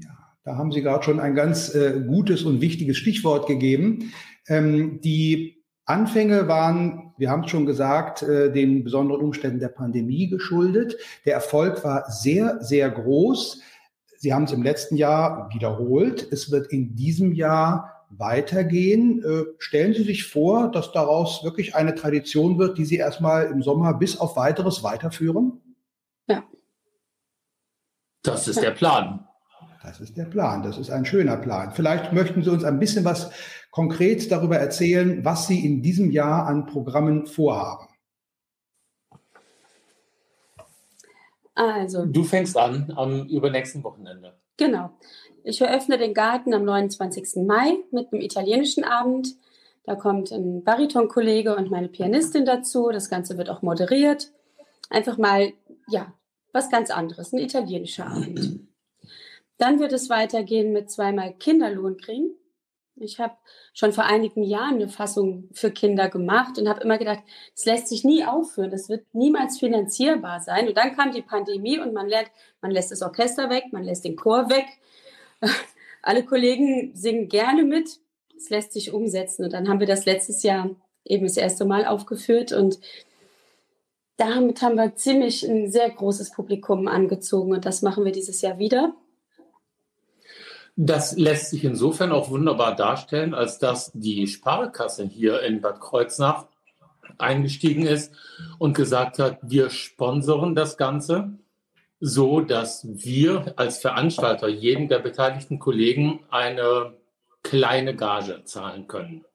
Ja, 0.02 0.10
da 0.44 0.56
haben 0.56 0.72
Sie 0.72 0.82
gerade 0.82 1.04
schon 1.04 1.20
ein 1.20 1.34
ganz 1.34 1.74
äh, 1.74 2.00
gutes 2.06 2.42
und 2.42 2.60
wichtiges 2.60 2.96
Stichwort 2.96 3.46
gegeben. 3.46 4.12
Ähm, 4.48 5.00
die 5.02 5.62
Anfänge 5.84 6.48
waren, 6.48 7.12
wir 7.18 7.30
haben 7.30 7.44
es 7.44 7.50
schon 7.50 7.66
gesagt, 7.66 8.22
äh, 8.22 8.50
den 8.52 8.84
besonderen 8.84 9.20
Umständen 9.20 9.58
der 9.58 9.68
Pandemie 9.68 10.28
geschuldet. 10.28 10.96
Der 11.26 11.34
Erfolg 11.34 11.84
war 11.84 12.10
sehr, 12.10 12.62
sehr 12.62 12.88
groß. 12.88 13.60
Sie 14.22 14.34
haben 14.34 14.44
es 14.44 14.52
im 14.52 14.62
letzten 14.62 14.96
Jahr 14.96 15.48
wiederholt. 15.50 16.30
Es 16.30 16.50
wird 16.50 16.66
in 16.66 16.94
diesem 16.94 17.32
Jahr 17.32 18.04
weitergehen. 18.10 19.24
Äh, 19.24 19.44
stellen 19.56 19.94
Sie 19.94 20.02
sich 20.02 20.26
vor, 20.26 20.70
dass 20.70 20.92
daraus 20.92 21.42
wirklich 21.42 21.74
eine 21.74 21.94
Tradition 21.94 22.58
wird, 22.58 22.76
die 22.76 22.84
Sie 22.84 22.96
erstmal 22.96 23.46
im 23.46 23.62
Sommer 23.62 23.94
bis 23.94 24.20
auf 24.20 24.36
weiteres 24.36 24.82
weiterführen? 24.82 25.62
Ja. 26.28 26.44
Das 28.22 28.46
ist 28.46 28.60
der 28.60 28.72
Plan. 28.72 29.26
Das 29.82 30.00
ist 30.00 30.18
der 30.18 30.26
Plan. 30.26 30.62
Das 30.62 30.76
ist 30.76 30.90
ein 30.90 31.06
schöner 31.06 31.38
Plan. 31.38 31.72
Vielleicht 31.72 32.12
möchten 32.12 32.42
Sie 32.42 32.50
uns 32.50 32.62
ein 32.62 32.78
bisschen 32.78 33.06
was 33.06 33.30
konkret 33.70 34.30
darüber 34.30 34.58
erzählen, 34.58 35.24
was 35.24 35.46
Sie 35.46 35.64
in 35.64 35.80
diesem 35.80 36.10
Jahr 36.10 36.46
an 36.46 36.66
Programmen 36.66 37.24
vorhaben. 37.24 37.89
Also. 41.60 42.06
Du 42.06 42.24
fängst 42.24 42.56
an 42.56 42.90
am 42.96 43.26
übernächsten 43.28 43.84
Wochenende. 43.84 44.32
Genau. 44.56 44.90
Ich 45.44 45.60
eröffne 45.60 45.98
den 45.98 46.14
Garten 46.14 46.54
am 46.54 46.64
29. 46.64 47.44
Mai 47.46 47.76
mit 47.90 48.10
einem 48.12 48.22
italienischen 48.22 48.82
Abend. 48.82 49.28
Da 49.84 49.94
kommt 49.94 50.32
ein 50.32 50.64
Baritonkollege 50.64 51.54
und 51.54 51.70
meine 51.70 51.88
Pianistin 51.88 52.46
dazu. 52.46 52.88
Das 52.90 53.10
Ganze 53.10 53.36
wird 53.36 53.50
auch 53.50 53.60
moderiert. 53.60 54.32
Einfach 54.88 55.18
mal, 55.18 55.52
ja, 55.88 56.14
was 56.52 56.70
ganz 56.70 56.90
anderes, 56.90 57.32
ein 57.32 57.38
italienischer 57.38 58.06
Abend. 58.06 58.60
Dann 59.58 59.80
wird 59.80 59.92
es 59.92 60.08
weitergehen 60.08 60.72
mit 60.72 60.90
zweimal 60.90 61.34
Kinderlohnkriegen. 61.34 62.30
Ich 63.00 63.18
habe 63.18 63.34
schon 63.72 63.92
vor 63.92 64.04
einigen 64.04 64.42
Jahren 64.42 64.74
eine 64.74 64.88
Fassung 64.88 65.48
für 65.52 65.70
Kinder 65.70 66.10
gemacht 66.10 66.58
und 66.58 66.68
habe 66.68 66.82
immer 66.82 66.98
gedacht, 66.98 67.20
es 67.54 67.64
lässt 67.64 67.88
sich 67.88 68.04
nie 68.04 68.24
aufhören, 68.24 68.70
das 68.70 68.90
wird 68.90 69.06
niemals 69.14 69.58
finanzierbar 69.58 70.40
sein. 70.40 70.68
Und 70.68 70.76
dann 70.76 70.94
kam 70.94 71.10
die 71.10 71.22
Pandemie 71.22 71.78
und 71.78 71.94
man 71.94 72.08
lernt, 72.08 72.30
man 72.60 72.70
lässt 72.70 72.90
das 72.90 73.02
Orchester 73.02 73.48
weg, 73.48 73.64
man 73.72 73.84
lässt 73.84 74.04
den 74.04 74.16
Chor 74.16 74.50
weg. 74.50 74.66
Alle 76.02 76.24
Kollegen 76.24 76.94
singen 76.94 77.28
gerne 77.28 77.64
mit, 77.64 78.00
es 78.36 78.50
lässt 78.50 78.72
sich 78.72 78.92
umsetzen. 78.92 79.44
Und 79.44 79.54
dann 79.54 79.68
haben 79.68 79.80
wir 79.80 79.86
das 79.86 80.04
letztes 80.04 80.42
Jahr 80.42 80.70
eben 81.04 81.26
das 81.26 81.38
erste 81.38 81.64
Mal 81.64 81.86
aufgeführt 81.86 82.52
und 82.52 82.78
damit 84.18 84.60
haben 84.60 84.76
wir 84.76 84.94
ziemlich 84.96 85.48
ein 85.48 85.70
sehr 85.72 85.88
großes 85.88 86.32
Publikum 86.32 86.88
angezogen 86.88 87.54
und 87.54 87.64
das 87.64 87.80
machen 87.80 88.04
wir 88.04 88.12
dieses 88.12 88.42
Jahr 88.42 88.58
wieder. 88.58 88.94
Das 90.82 91.14
lässt 91.14 91.50
sich 91.50 91.62
insofern 91.62 92.10
auch 92.10 92.30
wunderbar 92.30 92.74
darstellen, 92.74 93.34
als 93.34 93.58
dass 93.58 93.92
die 93.92 94.26
Sparkasse 94.26 95.04
hier 95.04 95.42
in 95.42 95.60
Bad 95.60 95.78
Kreuznach 95.78 96.46
eingestiegen 97.18 97.84
ist 97.84 98.14
und 98.58 98.72
gesagt 98.72 99.18
hat, 99.18 99.40
wir 99.42 99.68
sponsoren 99.68 100.54
das 100.54 100.78
Ganze, 100.78 101.34
so 102.00 102.40
dass 102.40 102.86
wir 102.88 103.52
als 103.56 103.76
Veranstalter 103.80 104.48
jedem 104.48 104.88
der 104.88 105.00
beteiligten 105.00 105.58
Kollegen 105.58 106.20
eine 106.30 106.94
kleine 107.42 107.94
Gage 107.94 108.44
zahlen 108.44 108.86
können. 108.86 109.26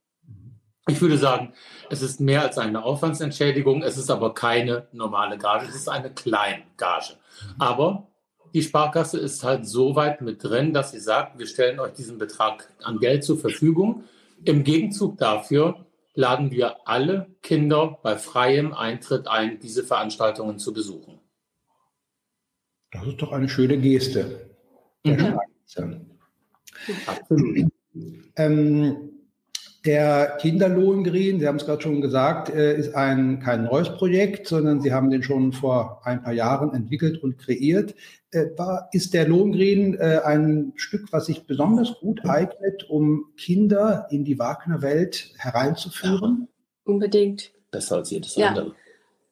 Ich 0.88 1.00
würde 1.00 1.20
sagen, 1.20 1.54
es 1.92 2.02
ist 2.02 2.20
mehr 2.20 2.42
als 2.42 2.58
eine 2.58 2.84
Aufwandsentschädigung, 2.84 3.84
es 3.84 3.98
ist 3.98 4.10
aber 4.10 4.34
keine 4.34 4.88
normale 4.94 5.38
Gage, 5.38 5.68
es 5.70 5.76
ist 5.76 5.90
eine 5.90 6.10
Kleingage. 6.10 7.18
Aber 7.60 8.08
die 8.56 8.64
Sparkasse 8.64 9.20
ist 9.20 9.44
halt 9.44 9.68
so 9.68 9.98
weit 9.98 10.22
mit 10.22 10.42
drin, 10.42 10.74
dass 10.74 10.92
sie 10.92 11.00
sagt, 11.02 11.38
wir 11.38 11.46
stellen 11.46 11.78
euch 11.82 11.92
diesen 11.92 12.18
Betrag 12.18 12.70
an 12.82 13.00
Geld 13.00 13.26
zur 13.26 13.38
Verfügung. 13.38 14.06
Im 14.46 14.64
Gegenzug 14.64 15.18
dafür 15.18 15.86
laden 16.14 16.52
wir 16.52 16.88
alle 16.88 17.28
Kinder 17.42 18.00
bei 18.02 18.16
freiem 18.16 18.74
Eintritt 18.74 19.28
ein, 19.28 19.60
diese 19.60 19.84
Veranstaltungen 19.84 20.58
zu 20.58 20.72
besuchen. 20.72 21.20
Das 22.94 23.06
ist 23.06 23.22
doch 23.22 23.34
eine 23.34 23.50
schöne 23.50 23.78
Geste. 23.78 24.50
Mhm. 25.04 25.38
Absolut. 27.08 27.70
Ähm, 28.38 29.15
der 29.86 30.38
Kinderlohngreen, 30.42 31.40
Sie 31.40 31.48
haben 31.48 31.58
es 31.58 31.66
gerade 31.66 31.82
schon 31.82 32.02
gesagt, 32.02 32.50
äh, 32.50 32.78
ist 32.78 32.96
ein, 32.96 33.40
kein 33.40 33.66
neues 33.66 33.90
Projekt, 33.90 34.48
sondern 34.48 34.82
Sie 34.82 34.92
haben 34.92 35.10
den 35.10 35.24
schon 35.24 35.54
vor 35.54 36.02
ein 36.04 36.24
paar 36.24 36.34
Jahren 36.34 36.74
entwickelt 36.74 37.22
und 37.22 37.38
kreiert. 37.38 37.96
Äh, 38.32 38.46
war, 38.58 38.90
ist 38.92 39.14
der 39.14 39.28
Lohngreen 39.28 39.96
äh, 39.96 40.22
ein 40.24 40.74
Stück, 40.76 41.12
was 41.12 41.28
sich 41.28 41.46
besonders 41.46 42.00
gut 42.00 42.26
eignet, 42.26 42.90
um 42.90 43.26
Kinder 43.38 44.08
in 44.10 44.26
die 44.26 44.40
Wagner-Welt 44.40 45.34
hereinzuführen? 45.38 46.48
Ja, 46.48 46.92
unbedingt. 46.92 47.52
Besser 47.72 47.98
als 47.98 48.10
jedes 48.10 48.36
ja. 48.36 48.50
andere. 48.50 48.74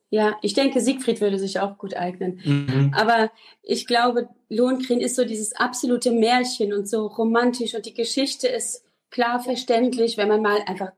Ja, 0.10 0.36
ich 0.44 0.54
denke, 0.54 0.80
Siegfried 0.80 1.22
würde 1.22 1.40
sich 1.40 1.60
auch 1.60 1.80
gut 1.80 1.96
eignen. 1.96 2.40
Mhm. 2.44 2.92
Aber 2.96 3.32
ich 3.64 3.88
glaube, 3.88 4.30
Lohengrin 4.48 5.00
ist 5.00 5.16
so 5.16 5.26
dieses 5.26 5.56
absolute 5.56 6.12
Märchen 6.12 6.72
und 6.72 6.88
so 6.88 7.08
romantisch 7.08 7.74
und 7.74 7.88
die 7.88 7.96
Geschichte 7.96 8.48
ist 8.48 8.83
klar 9.14 9.40
verständlich, 9.40 10.18
wenn 10.18 10.28
man 10.28 10.42
mal 10.42 10.62
einfach 10.66 10.92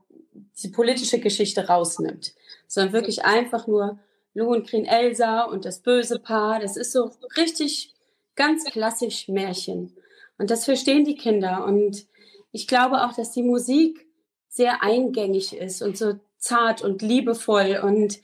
die 0.63 0.69
politische 0.69 1.19
Geschichte 1.19 1.67
rausnimmt, 1.67 2.33
sondern 2.65 2.93
wirklich 2.93 3.25
einfach 3.25 3.67
nur 3.67 3.99
Lohengrin 4.33 4.85
Elsa 4.85 5.43
und 5.43 5.65
das 5.65 5.81
böse 5.81 6.19
Paar. 6.19 6.61
Das 6.61 6.77
ist 6.77 6.93
so 6.93 7.11
richtig 7.35 7.93
ganz 8.35 8.63
klassisch 8.63 9.27
Märchen. 9.27 9.95
Und 10.37 10.49
das 10.49 10.63
verstehen 10.63 11.03
die 11.03 11.15
Kinder. 11.15 11.65
Und 11.65 12.07
ich 12.51 12.67
glaube 12.67 13.05
auch, 13.05 13.13
dass 13.13 13.31
die 13.31 13.43
Musik 13.43 14.07
sehr 14.47 14.81
eingängig 14.81 15.55
ist 15.55 15.81
und 15.81 15.97
so 15.97 16.17
zart 16.37 16.81
und 16.81 17.01
liebevoll. 17.01 17.81
Und 17.83 18.19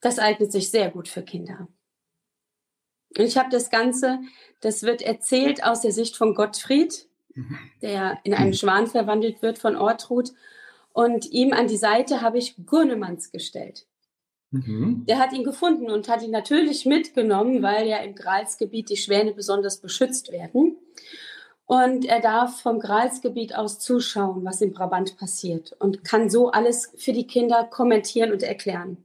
das 0.00 0.18
eignet 0.18 0.52
sich 0.52 0.70
sehr 0.70 0.90
gut 0.90 1.08
für 1.08 1.22
Kinder. 1.22 1.66
Und 3.16 3.24
ich 3.24 3.38
habe 3.38 3.48
das 3.48 3.70
Ganze, 3.70 4.18
das 4.60 4.82
wird 4.82 5.00
erzählt 5.00 5.64
aus 5.64 5.80
der 5.80 5.92
Sicht 5.92 6.14
von 6.16 6.34
Gottfried 6.34 7.08
der 7.82 8.18
in 8.24 8.34
einen 8.34 8.54
Schwan 8.54 8.86
verwandelt 8.86 9.42
wird 9.42 9.58
von 9.58 9.76
Ortrud. 9.76 10.32
Und 10.92 11.30
ihm 11.32 11.52
an 11.52 11.66
die 11.66 11.76
Seite 11.76 12.20
habe 12.20 12.38
ich 12.38 12.54
Gurnemanns 12.66 13.32
gestellt. 13.32 13.86
Mhm. 14.50 15.04
Der 15.06 15.18
hat 15.18 15.32
ihn 15.32 15.42
gefunden 15.42 15.90
und 15.90 16.08
hat 16.08 16.22
ihn 16.22 16.30
natürlich 16.30 16.86
mitgenommen, 16.86 17.62
weil 17.62 17.88
ja 17.88 17.98
im 17.98 18.14
Gralsgebiet 18.14 18.88
die 18.88 18.96
Schwäne 18.96 19.32
besonders 19.32 19.80
beschützt 19.80 20.30
werden. 20.30 20.76
Und 21.66 22.04
er 22.04 22.20
darf 22.20 22.60
vom 22.60 22.78
Gralsgebiet 22.78 23.54
aus 23.54 23.78
zuschauen, 23.78 24.44
was 24.44 24.60
in 24.60 24.72
Brabant 24.72 25.16
passiert 25.16 25.74
und 25.80 26.04
kann 26.04 26.28
so 26.28 26.50
alles 26.50 26.92
für 26.96 27.12
die 27.12 27.26
Kinder 27.26 27.64
kommentieren 27.64 28.32
und 28.32 28.42
erklären. 28.42 29.04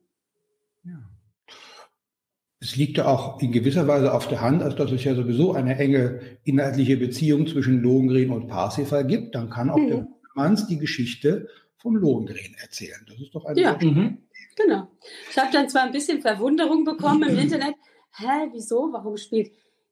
Es 2.62 2.75
liegt 2.75 2.98
ja 2.98 3.08
auch 3.08 3.42
in 3.42 3.54
gewisser 3.54 3.88
Weise 3.88 4.13
auf 4.13 4.28
der 4.28 4.42
Hand, 4.42 4.62
als 4.62 4.75
dass 4.75 4.92
es 4.92 5.04
ja 5.04 5.16
sowieso 5.16 5.54
eine 5.54 5.78
enge 5.78 6.20
inhaltliche 6.44 6.98
Beziehung 6.98 7.48
zwischen 7.48 7.82
Lohengrin 7.82 8.32
und 8.32 8.48
Parsifal 8.48 9.08
gibt. 9.08 9.36
Dann 9.36 9.50
kann 9.50 9.70
auch 9.70 9.78
mhm. 9.78 9.88
der 9.88 10.08
Manns 10.36 10.68
die 10.68 10.78
Geschichte 10.78 11.48
vom 11.78 11.96
Lohengrin 11.96 12.56
erzählen. 12.62 13.00
Das 13.08 13.20
ist 13.20 13.34
doch 13.34 13.46
eine 13.46 13.62
ja. 13.62 13.78
Mhm. 13.82 14.18
Genau. 14.58 14.89
Ich 15.32 15.38
habe 15.38 15.50
dann 15.54 15.70
zwar 15.70 15.84
ein 15.84 15.94
bisschen 15.94 16.22
Verwunderung 16.22 16.84
bekommen 16.84 17.30
im 17.30 17.39
Internet. 17.39 17.75
Hä, 18.18 18.50
wieso? 18.51 18.89
Warum 18.92 19.16
spielt? 19.16 19.51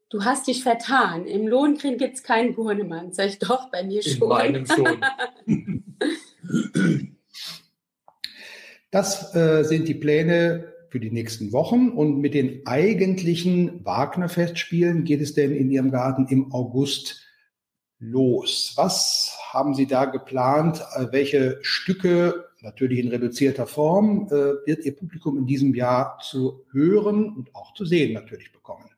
Du 0.10 0.26
hast 0.26 0.48
dich 0.48 0.64
vertan. 0.64 1.26
Im 1.26 1.48
Lohengrin 1.48 1.98
gibt 1.98 2.16
es 2.16 2.24
keinen 2.24 2.54
Gurnemann. 2.54 3.14
Sag 3.14 3.28
ich 3.28 3.40
doch, 3.40 3.72
bei 3.72 3.84
mir 3.84 4.02
schon. 4.04 4.24
In 4.24 4.28
meinem 4.28 4.66
schon. 4.66 5.84
das 8.92 9.34
äh, 9.36 9.64
sind 9.64 9.88
die 9.88 9.94
Pläne 9.94 10.74
für 10.98 11.02
die 11.02 11.12
nächsten 11.12 11.52
Wochen. 11.54 11.90
Und 11.90 12.18
mit 12.18 12.34
den 12.34 12.66
eigentlichen 12.66 13.86
Wagner-Festspielen 13.86 15.04
geht 15.04 15.22
es 15.22 15.36
denn 15.36 15.52
in 15.52 15.70
Ihrem 15.70 15.92
Garten 15.92 16.26
im 16.28 16.52
August 16.52 17.22
los. 18.00 18.74
Was 18.78 19.38
haben 19.52 19.76
Sie 19.76 19.86
da 19.86 20.06
geplant? 20.06 20.84
Äh, 20.96 21.08
welche 21.12 21.60
Stücke, 21.62 22.46
natürlich 22.62 22.98
in 22.98 23.10
reduzierter 23.10 23.68
Form, 23.68 24.26
äh, 24.32 24.66
wird 24.66 24.86
Ihr 24.86 24.96
Publikum 24.96 25.38
in 25.38 25.46
diesem 25.46 25.76
Jahr 25.76 26.18
zu 26.20 26.66
hören 26.72 27.30
und 27.30 27.54
auch 27.54 27.76
zu 27.76 27.86
sehen 27.86 28.14
natürlich 28.14 28.52
bekommen? 28.52 28.90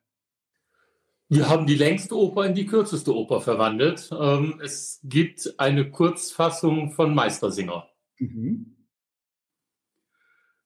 Wir 1.28 1.50
haben 1.50 1.66
die 1.66 1.76
längste 1.76 2.16
Oper 2.16 2.46
in 2.46 2.54
die 2.54 2.64
kürzeste 2.64 3.14
Oper 3.14 3.42
verwandelt. 3.42 4.08
Ähm, 4.18 4.58
es 4.64 5.00
gibt 5.04 5.52
eine 5.58 5.90
Kurzfassung 5.90 6.92
von 6.92 7.14
Meistersinger. 7.14 7.90
Mhm. 8.18 8.74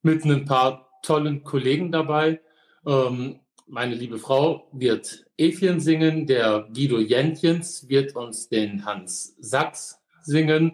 Mit 0.00 0.24
ein 0.24 0.44
paar 0.44 0.83
tollen 1.04 1.44
Kollegen 1.44 1.92
dabei. 1.92 2.40
Ähm, 2.86 3.40
meine 3.66 3.94
liebe 3.94 4.18
Frau 4.18 4.68
wird 4.72 5.24
Efien 5.36 5.80
singen, 5.80 6.26
der 6.26 6.68
Guido 6.74 6.98
Jentjens 6.98 7.88
wird 7.88 8.14
uns 8.14 8.48
den 8.48 8.84
Hans 8.84 9.36
Sachs 9.38 10.00
singen, 10.22 10.72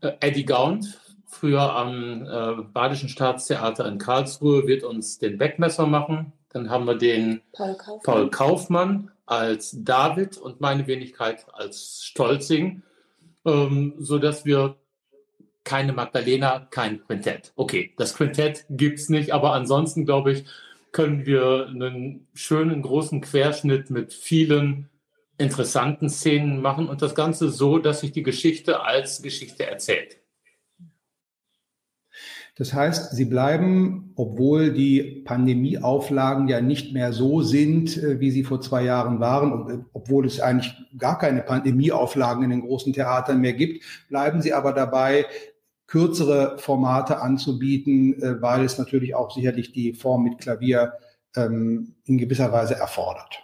äh, 0.00 0.12
Eddie 0.20 0.44
Gaunt, 0.44 1.00
früher 1.26 1.74
am 1.74 2.22
äh, 2.22 2.62
Badischen 2.72 3.08
Staatstheater 3.08 3.86
in 3.86 3.98
Karlsruhe, 3.98 4.66
wird 4.66 4.84
uns 4.84 5.18
den 5.18 5.38
Beckmesser 5.38 5.86
machen. 5.86 6.32
Dann 6.50 6.70
haben 6.70 6.86
wir 6.86 6.96
den 6.96 7.42
Paul 7.52 7.74
Kaufmann, 7.76 8.00
Paul 8.02 8.30
Kaufmann 8.30 9.10
als 9.26 9.76
David 9.84 10.38
und 10.38 10.60
meine 10.60 10.86
Wenigkeit 10.86 11.46
als 11.52 12.02
Stolzing, 12.02 12.82
ähm, 13.44 13.94
sodass 13.98 14.46
wir 14.46 14.76
keine 15.68 15.92
Magdalena, 15.92 16.66
kein 16.70 17.04
Quintett. 17.04 17.52
Okay, 17.54 17.92
das 17.98 18.14
Quintett 18.14 18.64
gibt 18.70 18.98
es 19.00 19.10
nicht, 19.10 19.34
aber 19.34 19.52
ansonsten 19.52 20.06
glaube 20.06 20.32
ich, 20.32 20.44
können 20.92 21.26
wir 21.26 21.66
einen 21.68 22.26
schönen 22.32 22.80
großen 22.80 23.20
Querschnitt 23.20 23.90
mit 23.90 24.14
vielen 24.14 24.88
interessanten 25.36 26.08
Szenen 26.08 26.62
machen 26.62 26.88
und 26.88 27.02
das 27.02 27.14
Ganze 27.14 27.50
so, 27.50 27.78
dass 27.78 28.00
sich 28.00 28.12
die 28.12 28.22
Geschichte 28.22 28.80
als 28.80 29.20
Geschichte 29.20 29.66
erzählt. 29.66 30.18
Das 32.58 32.74
heißt, 32.74 33.14
sie 33.14 33.26
bleiben, 33.26 34.12
obwohl 34.16 34.72
die 34.72 35.22
Pandemieauflagen 35.24 36.48
ja 36.48 36.60
nicht 36.60 36.92
mehr 36.92 37.12
so 37.12 37.40
sind, 37.40 37.96
äh, 37.96 38.18
wie 38.18 38.32
sie 38.32 38.42
vor 38.42 38.60
zwei 38.60 38.82
Jahren 38.82 39.20
waren, 39.20 39.52
und 39.52 39.70
äh, 39.70 39.78
obwohl 39.92 40.26
es 40.26 40.40
eigentlich 40.40 40.74
gar 40.98 41.18
keine 41.18 41.42
Pandemieauflagen 41.42 42.42
in 42.42 42.50
den 42.50 42.62
großen 42.62 42.92
Theatern 42.92 43.40
mehr 43.40 43.52
gibt, 43.52 43.84
bleiben 44.08 44.42
sie 44.42 44.52
aber 44.52 44.72
dabei, 44.72 45.26
kürzere 45.88 46.58
Formate 46.58 47.20
anzubieten, 47.20 48.22
äh, 48.22 48.40
weil 48.40 48.64
es 48.64 48.78
natürlich 48.78 49.16
auch 49.16 49.34
sicherlich 49.34 49.72
die 49.72 49.94
Form 49.94 50.22
mit 50.22 50.38
Klavier 50.38 50.92
ähm, 51.34 51.94
in 52.04 52.18
gewisser 52.18 52.52
Weise 52.52 52.76
erfordert. 52.76 53.42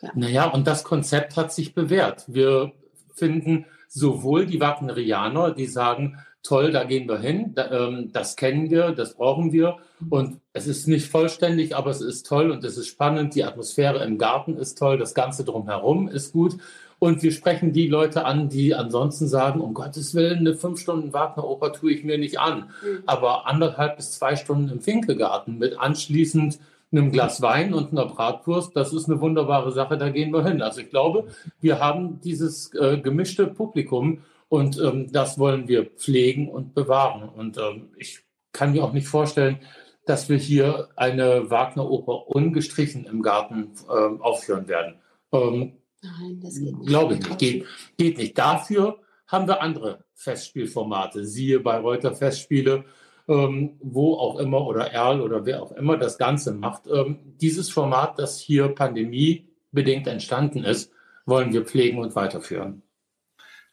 Ja. 0.00 0.10
Naja, 0.14 0.46
und 0.46 0.66
das 0.66 0.82
Konzept 0.82 1.36
hat 1.36 1.52
sich 1.52 1.74
bewährt. 1.74 2.24
Wir 2.26 2.72
finden 3.14 3.66
sowohl 3.88 4.46
die 4.46 4.60
Wagnerianer, 4.60 5.52
die 5.52 5.66
sagen, 5.66 6.18
toll, 6.42 6.70
da 6.70 6.84
gehen 6.84 7.08
wir 7.08 7.18
hin, 7.18 7.52
da, 7.54 7.70
ähm, 7.70 8.10
das 8.12 8.36
kennen 8.36 8.70
wir, 8.70 8.92
das 8.92 9.14
brauchen 9.14 9.52
wir. 9.52 9.76
Und 10.08 10.40
es 10.52 10.66
ist 10.66 10.88
nicht 10.88 11.10
vollständig, 11.10 11.76
aber 11.76 11.90
es 11.90 12.00
ist 12.00 12.26
toll 12.26 12.50
und 12.50 12.64
es 12.64 12.78
ist 12.78 12.88
spannend. 12.88 13.34
Die 13.34 13.44
Atmosphäre 13.44 14.02
im 14.04 14.16
Garten 14.16 14.56
ist 14.56 14.78
toll, 14.78 14.98
das 14.98 15.14
Ganze 15.14 15.44
drumherum 15.44 16.08
ist 16.08 16.32
gut. 16.32 16.56
Und 16.98 17.22
wir 17.22 17.32
sprechen 17.32 17.72
die 17.72 17.88
Leute 17.88 18.24
an, 18.24 18.48
die 18.48 18.74
ansonsten 18.74 19.26
sagen, 19.28 19.60
um 19.60 19.74
Gottes 19.74 20.14
Willen, 20.14 20.38
eine 20.38 20.54
fünf 20.54 20.80
Stunden 20.80 21.12
Wagner-Oper 21.12 21.72
tue 21.72 21.92
ich 21.92 22.04
mir 22.04 22.18
nicht 22.18 22.40
an. 22.40 22.70
Mhm. 22.82 23.02
Aber 23.06 23.46
anderthalb 23.46 23.96
bis 23.96 24.12
zwei 24.12 24.36
Stunden 24.36 24.70
im 24.70 24.80
Finkelgarten 24.80 25.58
mit 25.58 25.78
anschließend 25.78 26.58
einem 26.92 27.10
Glas 27.12 27.42
Wein 27.42 27.74
und 27.74 27.92
einer 27.92 28.06
Bratwurst, 28.06 28.76
das 28.76 28.92
ist 28.92 29.08
eine 29.08 29.20
wunderbare 29.20 29.72
Sache, 29.72 29.98
da 29.98 30.08
gehen 30.08 30.32
wir 30.32 30.44
hin. 30.44 30.62
Also 30.62 30.80
ich 30.80 30.90
glaube, 30.90 31.26
wir 31.60 31.80
haben 31.80 32.20
dieses 32.22 32.72
äh, 32.74 32.98
gemischte 32.98 33.46
Publikum 33.46 34.22
und 34.48 34.80
ähm, 34.80 35.10
das 35.12 35.38
wollen 35.38 35.68
wir 35.68 35.86
pflegen 35.86 36.48
und 36.48 36.74
bewahren. 36.74 37.28
Und 37.28 37.58
ähm, 37.58 37.90
ich 37.96 38.20
kann 38.52 38.72
mir 38.72 38.84
auch 38.84 38.92
nicht 38.92 39.08
vorstellen, 39.08 39.58
dass 40.06 40.28
wir 40.28 40.36
hier 40.36 40.88
eine 40.96 41.50
Wagner-Oper 41.50 42.28
ungestrichen 42.28 43.06
im 43.06 43.22
Garten 43.22 43.72
äh, 43.88 44.22
aufführen 44.22 44.68
werden. 44.68 44.94
Ähm, 45.32 45.72
Nein, 46.20 46.40
das 46.42 46.58
geht 46.58 46.78
nicht. 46.78 46.88
Glaube 46.88 47.14
ich 47.14 47.20
nicht. 47.20 47.38
Geht, 47.38 47.66
geht 47.96 48.18
nicht. 48.18 48.38
Dafür 48.38 48.98
haben 49.26 49.46
wir 49.46 49.60
andere 49.60 50.04
Festspielformate. 50.14 51.24
Siehe 51.24 51.60
bei 51.60 51.78
Reuter 51.78 52.14
Festspiele 52.14 52.84
ähm, 53.28 53.76
wo 53.80 54.14
auch 54.14 54.38
immer 54.38 54.66
oder 54.66 54.92
Erl 54.92 55.20
oder 55.20 55.46
wer 55.46 55.62
auch 55.62 55.72
immer 55.72 55.96
das 55.96 56.18
Ganze 56.18 56.54
macht. 56.54 56.86
Ähm, 56.86 57.18
dieses 57.40 57.70
Format, 57.70 58.18
das 58.18 58.38
hier 58.38 58.68
pandemiebedingt 58.68 60.06
entstanden 60.06 60.64
ist, 60.64 60.92
wollen 61.24 61.52
wir 61.52 61.64
pflegen 61.64 61.98
und 61.98 62.14
weiterführen. 62.14 62.82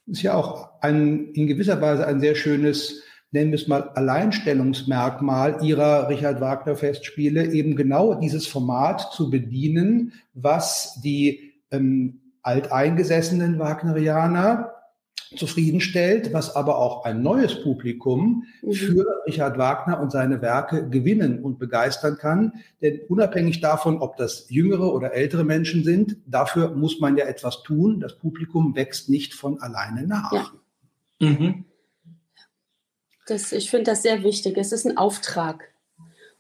Das 0.05 0.17
ist 0.17 0.23
ja 0.23 0.33
auch 0.33 0.81
ein, 0.81 1.31
in 1.33 1.47
gewisser 1.47 1.79
Weise 1.81 2.05
ein 2.07 2.19
sehr 2.19 2.35
schönes, 2.35 3.03
nennen 3.31 3.51
wir 3.51 3.59
es 3.59 3.67
mal, 3.67 3.89
Alleinstellungsmerkmal 3.89 5.63
ihrer 5.63 6.09
Richard 6.09 6.41
Wagner 6.41 6.75
Festspiele, 6.75 7.51
eben 7.53 7.75
genau 7.75 8.15
dieses 8.15 8.47
Format 8.47 9.13
zu 9.13 9.29
bedienen, 9.29 10.13
was 10.33 10.99
die 11.03 11.53
ähm, 11.71 12.19
alteingesessenen 12.43 13.59
Wagnerianer 13.59 14.73
zufriedenstellt, 15.38 16.33
was 16.33 16.55
aber 16.55 16.77
auch 16.77 17.05
ein 17.05 17.21
neues 17.21 17.63
Publikum 17.63 18.45
mhm. 18.62 18.73
für 18.73 19.23
Richard 19.25 19.58
Wagner 19.58 19.99
und 19.99 20.12
seine 20.12 20.41
Werke 20.41 20.89
gewinnen 20.89 21.43
und 21.43 21.60
begeistern 21.60 22.17
kann. 22.17 22.53
Denn 22.82 23.01
unabhängig 23.10 23.62
davon, 23.62 23.99
ob 23.99 24.17
das 24.17 24.49
jüngere 24.49 24.93
oder 24.93 25.13
ältere 25.13 25.43
Menschen 25.43 25.84
sind, 25.84 26.17
dafür 26.25 26.71
muss 26.75 26.99
man 26.99 27.17
ja 27.17 27.25
etwas 27.25 27.63
tun. 27.63 27.99
Das 27.99 28.17
Publikum 28.17 28.75
wächst 28.75 29.10
nicht 29.10 29.34
von 29.34 29.60
alleine 29.62 30.06
nach. 30.06 30.32
Ja. 30.32 30.51
Mhm. 31.19 31.65
Das, 33.25 33.51
ich 33.53 33.69
finde 33.69 33.91
das 33.91 34.03
sehr 34.03 34.23
wichtig. 34.23 34.58
Es 34.58 34.71
ist 34.71 34.86
ein 34.86 34.97
Auftrag. 34.97 35.69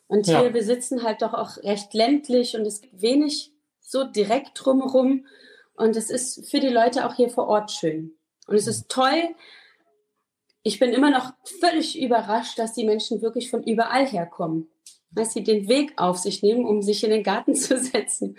Und 0.07 0.25
hier, 0.25 0.43
ja. 0.43 0.53
wir 0.53 0.63
sitzen 0.63 1.03
halt 1.03 1.21
doch 1.21 1.33
auch 1.33 1.57
recht 1.63 1.93
ländlich 1.93 2.55
und 2.55 2.65
es 2.65 2.81
gibt 2.81 3.01
wenig 3.01 3.53
so 3.79 4.03
direkt 4.03 4.51
drumherum. 4.53 5.25
Und 5.75 5.95
es 5.95 6.09
ist 6.09 6.49
für 6.49 6.59
die 6.59 6.69
Leute 6.69 7.05
auch 7.05 7.15
hier 7.15 7.29
vor 7.29 7.47
Ort 7.47 7.71
schön. 7.71 8.13
Und 8.47 8.55
es 8.55 8.67
ist 8.67 8.89
toll. 8.89 9.35
Ich 10.61 10.79
bin 10.79 10.91
immer 10.91 11.11
noch 11.11 11.33
völlig 11.59 11.99
überrascht, 11.99 12.59
dass 12.59 12.73
die 12.73 12.85
Menschen 12.85 13.21
wirklich 13.21 13.49
von 13.49 13.63
überall 13.63 14.05
herkommen. 14.05 14.69
Dass 15.11 15.33
sie 15.33 15.43
den 15.43 15.67
Weg 15.67 15.93
auf 15.97 16.17
sich 16.17 16.41
nehmen, 16.41 16.65
um 16.65 16.81
sich 16.81 17.03
in 17.03 17.09
den 17.09 17.23
Garten 17.23 17.55
zu 17.55 17.77
setzen. 17.77 18.37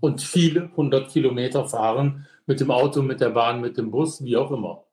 Und 0.00 0.20
viele 0.20 0.70
hundert 0.76 1.10
Kilometer 1.10 1.68
fahren 1.68 2.26
mit 2.46 2.60
dem 2.60 2.70
Auto, 2.70 3.02
mit 3.02 3.20
der 3.20 3.30
Bahn, 3.30 3.60
mit 3.60 3.76
dem 3.76 3.90
Bus, 3.90 4.22
wie 4.22 4.36
auch 4.36 4.50
immer. 4.50 4.84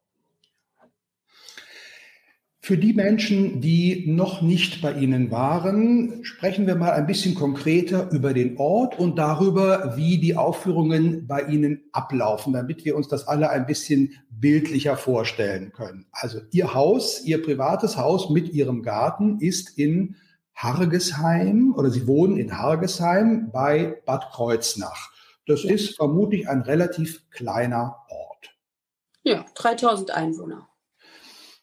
Für 2.61 2.77
die 2.77 2.93
Menschen, 2.93 3.61
die 3.61 4.03
noch 4.07 4.41
nicht 4.41 4.81
bei 4.81 4.93
Ihnen 4.93 5.31
waren, 5.31 6.23
sprechen 6.25 6.67
wir 6.67 6.75
mal 6.75 6.91
ein 6.91 7.07
bisschen 7.07 7.33
konkreter 7.33 8.11
über 8.11 8.33
den 8.33 8.57
Ort 8.57 8.99
und 8.99 9.17
darüber, 9.17 9.95
wie 9.95 10.17
die 10.17 10.35
Aufführungen 10.35 11.25
bei 11.25 11.43
Ihnen 11.43 11.83
ablaufen, 11.93 12.51
damit 12.51 12.83
wir 12.83 12.97
uns 12.97 13.07
das 13.07 13.27
alle 13.27 13.49
ein 13.49 13.65
bisschen 13.65 14.13
bildlicher 14.29 14.97
vorstellen 14.97 15.71
können. 15.71 16.05
Also 16.11 16.41
Ihr 16.51 16.73
Haus, 16.73 17.23
Ihr 17.23 17.41
privates 17.41 17.95
Haus 17.95 18.29
mit 18.29 18.53
Ihrem 18.53 18.83
Garten 18.83 19.39
ist 19.39 19.77
in 19.77 20.17
Hargesheim 20.53 21.73
oder 21.77 21.89
Sie 21.89 22.07
wohnen 22.07 22.35
in 22.35 22.57
Hargesheim 22.57 23.51
bei 23.51 24.01
Bad 24.05 24.31
Kreuznach. 24.33 25.11
Das 25.47 25.63
ist 25.63 25.95
vermutlich 25.95 26.49
ein 26.49 26.61
relativ 26.61 27.27
kleiner 27.31 27.95
Ort. 28.09 28.55
Ja, 29.23 29.45
3000 29.55 30.11
Einwohner. 30.11 30.68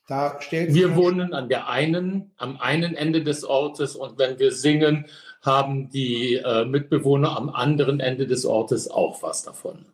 Da 0.07 0.41
stellt 0.41 0.73
wir 0.73 0.95
wohnen 0.95 1.35
an 1.35 1.49
der 1.49 1.69
einen, 1.69 2.31
am 2.37 2.59
einen 2.59 2.95
Ende 2.95 3.25
des 3.25 3.45
Ortes 3.45 3.97
und 3.97 4.19
wenn 4.19 4.39
wir 4.39 4.53
singen, 4.53 5.07
haben 5.43 5.89
die 5.91 6.37
äh, 6.37 6.65
Mitbewohner 6.65 7.37
am 7.37 7.49
anderen 7.49 8.01
Ende 8.01 8.27
des 8.27 8.45
Ortes 8.47 8.89
auch 8.89 9.23
was 9.23 9.43
davon. 9.43 9.87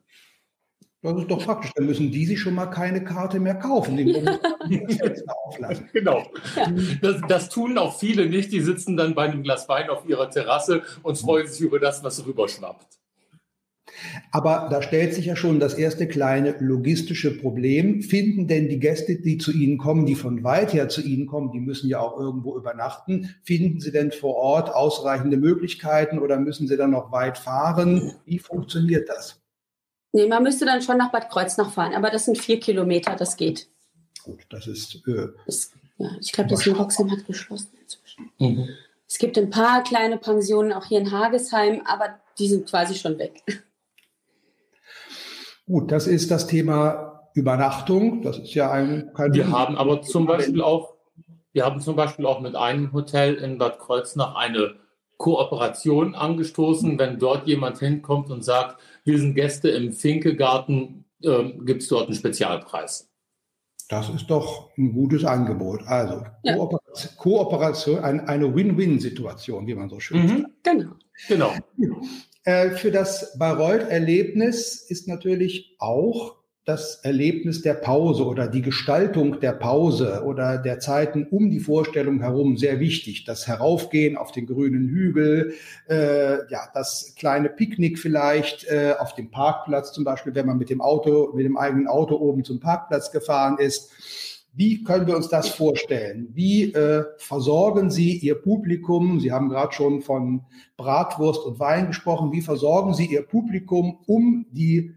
Das 1.03 1.18
ist 1.18 1.31
doch 1.31 1.44
praktisch. 1.44 1.72
Dann 1.75 1.87
müssen 1.87 2.12
die 2.12 2.27
sich 2.27 2.40
schon 2.40 2.55
mal 2.55 2.66
keine 2.66 3.03
Karte 3.03 3.40
mehr 3.40 3.57
kaufen. 3.57 3.96
Genau. 5.92 6.22
Das, 7.03 7.20
das, 7.29 7.48
tun 7.48 7.77
auch 7.77 7.98
viele 7.98 8.27
nicht. 8.27 8.53
Die 8.53 8.61
sitzen 8.61 8.96
dann 8.96 9.14
bei 9.14 9.25
einem 9.25 9.42
Glas 9.42 9.68
Wein 9.68 9.90
auf 9.90 10.09
ihrer 10.09 10.31
Terrasse 10.31 10.83
und 11.03 11.18
freuen 11.18 11.48
sich 11.48 11.61
über 11.61 11.81
das, 11.81 12.05
was 12.05 12.25
rüberschwappt. 12.25 13.01
Aber 14.30 14.68
da 14.70 14.82
stellt 14.82 15.14
sich 15.14 15.26
ja 15.26 15.36
schon 15.36 15.60
das 15.60 15.74
erste 15.74 16.06
kleine 16.06 16.56
logistische 16.60 17.36
Problem. 17.36 18.02
Finden 18.02 18.48
denn 18.48 18.68
die 18.68 18.78
Gäste, 18.78 19.16
die 19.16 19.38
zu 19.38 19.52
Ihnen 19.52 19.78
kommen, 19.78 20.06
die 20.06 20.14
von 20.14 20.42
weit 20.44 20.72
her 20.72 20.88
zu 20.88 21.02
Ihnen 21.02 21.26
kommen, 21.26 21.52
die 21.52 21.60
müssen 21.60 21.88
ja 21.88 22.00
auch 22.00 22.18
irgendwo 22.18 22.56
übernachten, 22.56 23.34
finden 23.42 23.80
Sie 23.80 23.92
denn 23.92 24.12
vor 24.12 24.34
Ort 24.36 24.74
ausreichende 24.74 25.36
Möglichkeiten 25.36 26.18
oder 26.18 26.38
müssen 26.38 26.68
Sie 26.68 26.76
dann 26.76 26.90
noch 26.90 27.12
weit 27.12 27.38
fahren? 27.38 28.12
Wie 28.24 28.38
funktioniert 28.38 29.08
das? 29.08 29.40
Nee, 30.12 30.26
man 30.26 30.42
müsste 30.42 30.66
dann 30.66 30.82
schon 30.82 30.98
nach 30.98 31.10
Bad 31.10 31.30
Kreuznach 31.30 31.72
fahren, 31.72 31.94
aber 31.94 32.10
das 32.10 32.26
sind 32.26 32.38
vier 32.38 32.60
Kilometer, 32.60 33.16
das 33.16 33.36
geht. 33.36 33.68
Gut, 34.24 34.46
das 34.50 34.66
ist. 34.66 34.96
Äh, 35.06 35.28
das, 35.46 35.72
ja, 35.98 36.10
ich 36.20 36.32
glaube, 36.32 36.50
das 36.50 36.66
Roxham 36.66 37.10
hat 37.10 37.26
geschlossen 37.26 37.70
inzwischen. 37.80 38.30
Mhm. 38.38 38.68
Es 39.08 39.18
gibt 39.18 39.36
ein 39.36 39.50
paar 39.50 39.82
kleine 39.82 40.18
Pensionen 40.18 40.72
auch 40.72 40.86
hier 40.86 40.98
in 40.98 41.10
Hagesheim, 41.10 41.82
aber 41.84 42.18
die 42.38 42.48
sind 42.48 42.68
quasi 42.68 42.94
schon 42.94 43.18
weg. 43.18 43.42
Gut, 45.66 45.92
das 45.92 46.07
ist 46.07 46.31
das 46.31 46.46
Thema 46.46 47.31
Übernachtung. 47.35 48.22
Das 48.22 48.38
ist 48.38 48.55
ja 48.55 48.70
ein. 48.70 49.11
Kein 49.14 49.33
wir 49.33 49.51
haben 49.51 49.77
aber 49.77 50.03
zum 50.03 50.27
Beispiel 50.27 50.62
auch, 50.62 50.94
wir 51.53 51.64
haben 51.64 51.81
zum 51.81 51.96
Beispiel 51.96 52.27
auch 52.27 52.40
mit 52.40 52.57
einem 52.57 52.92
Hotel 52.92 53.35
in 53.35 53.59
Bad 53.59 53.79
Kreuznach 53.79 54.35
eine 54.35 54.75
Kooperation 55.16 56.14
angestoßen. 56.14 56.98
Wenn 56.98 57.18
dort 57.18 57.46
jemand 57.46 57.79
hinkommt 57.79 58.31
und 58.31 58.44
sagt, 58.44 58.81
wir 59.05 59.18
sind 59.18 59.35
Gäste 59.35 59.70
im 59.70 59.92
Finkegarten, 59.92 61.05
äh, 61.22 61.44
gibt 61.64 61.83
es 61.83 61.88
dort 61.88 62.07
einen 62.07 62.16
Spezialpreis. 62.16 63.09
Das 63.88 64.09
ist 64.09 64.27
doch 64.29 64.70
ein 64.79 64.92
gutes 64.92 65.25
Angebot. 65.25 65.83
Also 65.87 66.25
ja. 66.42 66.57
Kooperation, 66.57 67.16
Kooperation 67.18 67.98
eine 68.01 68.55
Win-Win-Situation, 68.55 69.66
wie 69.66 69.75
man 69.75 69.88
so 69.88 70.01
schön 70.01 70.22
mhm. 70.22 70.29
sagt. 70.29 70.51
Genau. 70.62 70.92
Genau. 71.29 71.53
Äh, 72.44 72.70
für 72.70 72.90
das 72.90 73.38
Bayreuth-Erlebnis 73.38 74.85
ist 74.88 75.07
natürlich 75.07 75.76
auch 75.78 76.37
das 76.64 77.00
Erlebnis 77.02 77.62
der 77.62 77.74
Pause 77.74 78.24
oder 78.24 78.46
die 78.46 78.62
Gestaltung 78.62 79.40
der 79.40 79.52
Pause 79.52 80.22
oder 80.24 80.59
der 80.59 80.78
Zeiten 80.78 81.26
um 81.28 81.50
die 81.50 81.59
Vorstellung 81.59 82.20
herum 82.20 82.57
sehr 82.57 82.78
wichtig. 82.78 83.24
Das 83.24 83.48
Heraufgehen 83.48 84.16
auf 84.16 84.31
den 84.31 84.46
grünen 84.46 84.88
Hügel, 84.88 85.55
äh, 85.88 86.48
ja, 86.48 86.68
das 86.72 87.14
kleine 87.16 87.48
Picknick 87.48 87.98
vielleicht 87.98 88.64
äh, 88.68 88.94
auf 88.96 89.14
dem 89.14 89.33
Parkplatz 89.33 89.92
zum 89.92 90.05
Beispiel, 90.05 90.37
wenn 90.37 90.46
man 90.46 90.59
mit 90.59 90.70
dem 90.70 90.81
Auto, 90.81 91.33
mit 91.35 91.44
dem 91.44 91.57
eigenen 91.57 91.88
Auto 91.88 92.14
oben 92.14 92.44
zum 92.44 92.61
Parkplatz 92.61 93.11
gefahren 93.11 93.59
ist. 93.59 93.90
Wie 94.54 94.84
können 94.84 95.06
wir 95.06 95.16
uns 95.16 95.28
das 95.28 95.48
vorstellen? 95.48 96.28
Wie 96.32 96.74
äh, 96.74 97.04
versorgen 97.16 97.90
Sie 97.90 98.18
Ihr 98.18 98.34
Publikum? 98.34 99.18
Sie 99.18 99.32
haben 99.32 99.48
gerade 99.48 99.72
schon 99.72 100.02
von 100.02 100.44
Bratwurst 100.76 101.46
und 101.46 101.58
Wein 101.58 101.86
gesprochen. 101.86 102.32
Wie 102.32 102.42
versorgen 102.42 102.92
Sie 102.92 103.06
Ihr 103.06 103.22
Publikum 103.22 104.00
um 104.06 104.46
die 104.50 104.94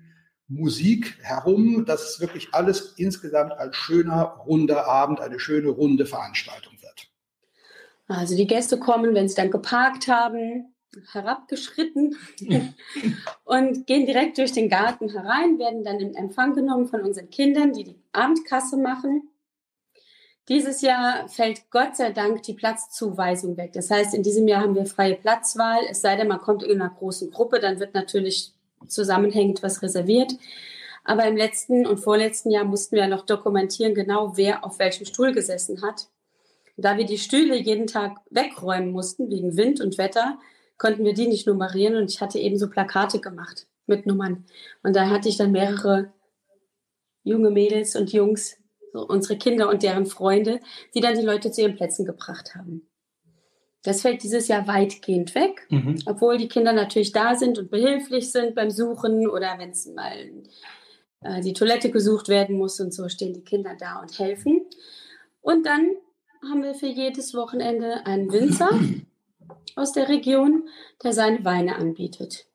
Musik 0.50 1.18
herum, 1.22 1.86
dass 1.86 2.04
es 2.04 2.20
wirklich 2.20 2.50
alles 2.54 2.96
insgesamt 2.98 3.54
ein 3.54 3.72
schöner, 3.72 4.42
runder 4.46 4.88
Abend, 4.88 5.22
eine 5.22 5.40
schöne, 5.40 5.70
runde 5.70 6.06
Veranstaltung 6.06 6.74
wird? 6.82 7.08
Also 8.08 8.36
die 8.36 8.48
Gäste 8.48 8.78
kommen, 8.78 9.16
wenn 9.16 9.30
sie 9.30 9.36
dann 9.36 9.52
geparkt 9.52 10.10
haben, 10.10 10.76
herabgeschritten 11.12 12.16
und 13.44 13.88
gehen 13.88 14.06
direkt 14.06 14.38
durch 14.38 14.52
den 14.52 14.70
Garten 14.70 15.10
herein, 15.10 15.58
werden 15.60 15.84
dann 15.84 16.00
in 16.00 16.14
Empfang 16.14 16.54
genommen 16.54 16.88
von 16.88 17.02
unseren 17.02 17.30
Kindern, 17.30 17.74
die 17.74 17.86
die 17.86 18.02
Abendkasse 18.12 18.78
machen. 18.78 19.30
Dieses 20.48 20.82
Jahr 20.82 21.28
fällt 21.28 21.72
Gott 21.72 21.96
sei 21.96 22.12
Dank 22.12 22.44
die 22.44 22.54
Platzzuweisung 22.54 23.58
weg. 23.58 23.74
Das 23.74 23.90
heißt, 23.90 24.14
in 24.14 24.22
diesem 24.22 24.48
Jahr 24.48 24.62
haben 24.62 24.76
wir 24.76 24.86
freie 24.86 25.16
Platzwahl. 25.16 25.80
Es 25.90 26.02
sei 26.02 26.16
denn, 26.16 26.28
man 26.28 26.40
kommt 26.40 26.62
in 26.62 26.82
einer 26.82 26.94
großen 26.94 27.32
Gruppe, 27.32 27.60
dann 27.60 27.80
wird 27.80 27.96
natürlich 27.96 28.54
zusammenhängend 28.88 29.64
was 29.64 29.82
reserviert. 29.82 30.34
Aber 31.04 31.26
im 31.26 31.36
letzten 31.36 31.88
und 31.88 31.98
vorletzten 31.98 32.52
Jahr 32.52 32.64
mussten 32.64 32.96
wir 32.96 33.08
noch 33.08 33.26
dokumentieren, 33.26 33.96
genau 33.96 34.38
wer 34.38 34.64
auf 34.64 34.78
welchem 34.78 35.06
Stuhl 35.06 35.34
gesessen 35.34 35.82
hat. 35.82 36.10
Da 36.78 36.98
wir 36.98 37.06
die 37.06 37.18
Stühle 37.18 37.56
jeden 37.56 37.88
Tag 37.88 38.18
wegräumen 38.30 38.92
mussten, 38.92 39.32
wegen 39.32 39.58
Wind 39.58 39.82
und 39.82 39.98
Wetter, 39.98 40.38
konnten 40.78 41.06
wir 41.06 41.14
die 41.14 41.28
nicht 41.28 41.48
nummerieren 41.48 41.96
und 41.96 42.12
ich 42.12 42.22
hatte 42.22 42.38
eben 42.38 42.58
so 42.58 42.70
Plakate 42.70 43.20
gemacht 43.20 43.68
mit 43.88 44.06
Nummern. 44.06 44.46
Und 44.84 44.96
da 44.96 45.10
hatte 45.10 45.30
ich 45.30 45.38
dann 45.38 45.52
mehrere 45.52 46.12
junge 47.24 47.50
Mädels 47.50 47.96
und 47.96 48.12
Jungs, 48.12 48.58
so 48.96 49.06
unsere 49.06 49.38
Kinder 49.38 49.70
und 49.70 49.84
deren 49.84 50.06
Freunde, 50.06 50.62
die 50.94 51.02
dann 51.02 51.16
die 51.16 51.26
Leute 51.26 51.52
zu 51.52 51.62
ihren 51.62 51.76
Plätzen 51.76 52.06
gebracht 52.06 52.56
haben. 52.56 52.88
Das 53.84 54.02
fällt 54.02 54.24
dieses 54.24 54.48
Jahr 54.48 54.68
weitgehend 54.68 55.36
weg, 55.36 55.68
mhm. 55.70 56.02
obwohl 56.06 56.38
die 56.38 56.48
Kinder 56.48 56.72
natürlich 56.72 57.12
da 57.12 57.36
sind 57.36 57.60
und 57.60 57.70
behilflich 57.70 58.32
sind 58.32 58.56
beim 58.56 58.72
Suchen 58.72 59.28
oder 59.28 59.56
wenn 59.60 59.72
es 59.72 59.86
mal 59.88 60.16
äh, 61.22 61.42
die 61.42 61.54
Toilette 61.54 61.92
gesucht 61.92 62.30
werden 62.30 62.58
muss 62.58 62.80
und 62.80 62.94
so 62.94 63.10
stehen 63.10 63.34
die 63.34 63.44
Kinder 63.44 63.76
da 63.78 64.00
und 64.00 64.18
helfen. 64.18 64.66
Und 65.42 65.66
dann 65.66 65.92
haben 66.50 66.64
wir 66.64 66.74
für 66.74 66.88
jedes 66.88 67.34
Wochenende 67.36 68.06
einen 68.06 68.32
Winzer, 68.32 68.70
aus 69.76 69.92
der 69.92 70.08
Region, 70.08 70.70
der 71.04 71.12
seine 71.12 71.44
Weine 71.44 71.76
anbietet. 71.76 72.48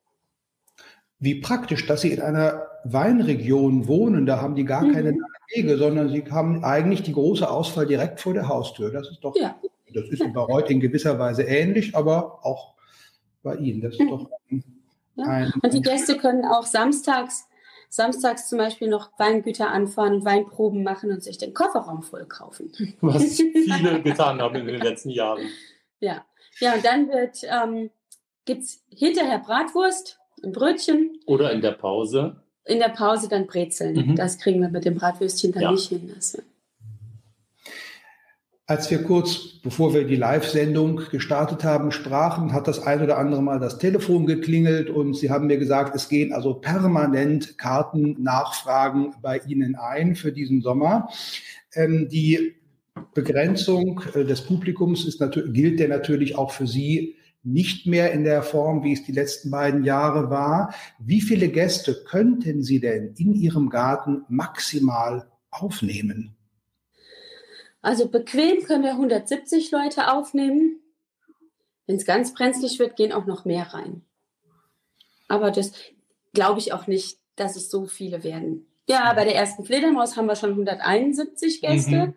Wie 1.18 1.34
praktisch, 1.36 1.86
dass 1.86 2.00
Sie 2.00 2.12
in 2.12 2.22
einer 2.22 2.66
Weinregion 2.84 3.86
wohnen. 3.86 4.26
Da 4.26 4.40
haben 4.40 4.54
die 4.54 4.64
gar 4.64 4.82
mhm. 4.82 4.92
keine 4.92 5.12
Wege, 5.54 5.76
sondern 5.76 6.08
Sie 6.08 6.24
haben 6.30 6.64
eigentlich 6.64 7.02
die 7.02 7.12
große 7.12 7.48
Auswahl 7.48 7.86
direkt 7.86 8.20
vor 8.20 8.34
der 8.34 8.48
Haustür. 8.48 8.90
Das 8.90 9.08
ist 9.08 9.20
doch, 9.20 9.34
ja. 9.36 9.58
das 9.92 10.08
ist 10.08 10.20
ja. 10.20 10.28
bei 10.28 10.42
heute 10.42 10.72
in 10.72 10.80
gewisser 10.80 11.18
Weise 11.18 11.42
ähnlich, 11.42 11.94
aber 11.94 12.44
auch 12.44 12.74
bei 13.42 13.56
Ihnen. 13.56 13.80
Das 13.80 13.94
ist 13.94 14.08
doch 14.08 14.30
ein, 14.50 14.64
ja. 15.16 15.50
Und 15.62 15.74
die 15.74 15.82
Gäste 15.82 16.16
können 16.16 16.44
auch 16.44 16.64
samstags, 16.64 17.46
samstags 17.88 18.48
zum 18.48 18.58
Beispiel 18.58 18.88
noch 18.88 19.10
Weingüter 19.18 19.70
anfahren 19.70 20.14
und 20.14 20.24
Weinproben 20.24 20.82
machen 20.82 21.10
und 21.10 21.22
sich 21.22 21.38
den 21.38 21.54
Kofferraum 21.54 22.02
voll 22.02 22.26
kaufen. 22.26 22.72
Was 23.00 23.36
viele 23.36 24.02
getan 24.02 24.40
haben 24.40 24.56
in 24.56 24.66
den 24.66 24.80
letzten 24.80 25.10
Jahren. 25.10 25.42
Ja, 26.00 26.24
ja, 26.58 26.74
und 26.74 26.84
dann 26.84 27.08
wird, 27.08 27.38
ähm, 27.44 27.90
gibt 28.44 28.62
es 28.62 28.84
hinterher 28.88 29.38
Bratwurst, 29.38 30.18
ein 30.42 30.52
Brötchen. 30.52 31.18
Oder 31.26 31.52
in 31.52 31.60
der 31.60 31.72
Pause. 31.72 32.42
In 32.70 32.78
der 32.78 32.90
Pause 32.90 33.28
dann 33.28 33.46
Brezeln. 33.46 34.10
Mhm. 34.10 34.16
Das 34.16 34.38
kriegen 34.38 34.60
wir 34.60 34.68
mit 34.68 34.84
dem 34.84 34.94
Bratwürstchen 34.94 35.52
dann 35.52 35.62
ja. 35.62 35.72
nicht 35.72 35.88
hin. 35.88 36.12
Also. 36.14 36.38
Als 38.66 38.90
wir 38.90 39.02
kurz 39.02 39.60
bevor 39.62 39.92
wir 39.92 40.04
die 40.04 40.16
Live-Sendung 40.16 41.02
gestartet 41.10 41.64
haben, 41.64 41.92
sprachen, 41.92 42.52
hat 42.52 42.68
das 42.68 42.86
ein 42.86 43.02
oder 43.02 43.18
andere 43.18 43.42
Mal 43.42 43.58
das 43.58 43.78
Telefon 43.78 44.26
geklingelt 44.26 44.88
und 44.88 45.14
Sie 45.14 45.30
haben 45.30 45.48
mir 45.48 45.58
gesagt, 45.58 45.94
es 45.94 46.08
gehen 46.08 46.32
also 46.32 46.54
permanent 46.54 47.58
Kartennachfragen 47.58 49.14
bei 49.20 49.40
Ihnen 49.46 49.74
ein 49.74 50.16
für 50.16 50.32
diesen 50.32 50.62
Sommer. 50.62 51.08
Ähm, 51.74 52.08
die 52.08 52.54
Begrenzung 53.14 54.02
äh, 54.14 54.24
des 54.24 54.42
Publikums 54.42 55.04
ist 55.04 55.20
gilt 55.52 55.80
der 55.80 55.88
natürlich 55.88 56.36
auch 56.36 56.52
für 56.52 56.66
Sie 56.66 57.16
nicht 57.42 57.86
mehr 57.86 58.12
in 58.12 58.24
der 58.24 58.42
Form, 58.42 58.82
wie 58.82 58.92
es 58.92 59.04
die 59.04 59.12
letzten 59.12 59.50
beiden 59.50 59.84
Jahre 59.84 60.30
war. 60.30 60.74
Wie 60.98 61.20
viele 61.20 61.48
Gäste 61.48 62.04
könnten 62.04 62.62
Sie 62.62 62.80
denn 62.80 63.14
in 63.16 63.34
Ihrem 63.34 63.70
Garten 63.70 64.24
maximal 64.28 65.30
aufnehmen? 65.50 66.36
Also 67.82 68.08
bequem 68.08 68.62
können 68.64 68.84
wir 68.84 68.90
170 68.90 69.70
Leute 69.70 70.12
aufnehmen. 70.12 70.80
Wenn 71.86 71.96
es 71.96 72.04
ganz 72.04 72.34
brenzlig 72.34 72.78
wird, 72.78 72.96
gehen 72.96 73.12
auch 73.12 73.26
noch 73.26 73.44
mehr 73.44 73.72
rein. 73.72 74.02
Aber 75.28 75.50
das 75.50 75.72
glaube 76.34 76.60
ich 76.60 76.72
auch 76.72 76.86
nicht, 76.86 77.18
dass 77.36 77.56
es 77.56 77.70
so 77.70 77.86
viele 77.86 78.22
werden. 78.22 78.66
Ja, 78.88 79.12
bei 79.14 79.24
der 79.24 79.34
ersten 79.34 79.64
Fledermaus 79.64 80.16
haben 80.16 80.26
wir 80.26 80.36
schon 80.36 80.50
171 80.50 81.60
Gäste. 81.62 82.06
Mhm. 82.08 82.14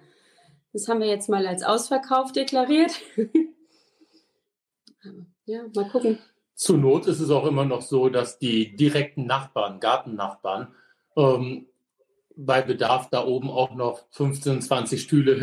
Das 0.74 0.88
haben 0.88 1.00
wir 1.00 1.08
jetzt 1.08 1.30
mal 1.30 1.46
als 1.46 1.64
Ausverkauf 1.64 2.32
deklariert. 2.32 3.00
ja, 5.46 5.62
mal 5.76 5.90
gucken. 5.90 6.20
Zur 6.56 6.78
Not 6.78 7.08
ist 7.08 7.20
es 7.20 7.30
auch 7.30 7.46
immer 7.46 7.66
noch 7.66 7.82
so, 7.82 8.10
dass 8.10 8.38
die 8.38 8.76
direkten 8.76 9.26
Nachbarn, 9.26 9.80
Gartennachbarn, 9.80 10.68
ähm, 11.16 11.66
bei 12.36 12.62
Bedarf 12.62 13.10
da 13.10 13.26
oben 13.26 13.50
auch 13.50 13.76
noch 13.76 14.06
15, 14.12 14.62
20 14.62 15.02
Stühle 15.02 15.36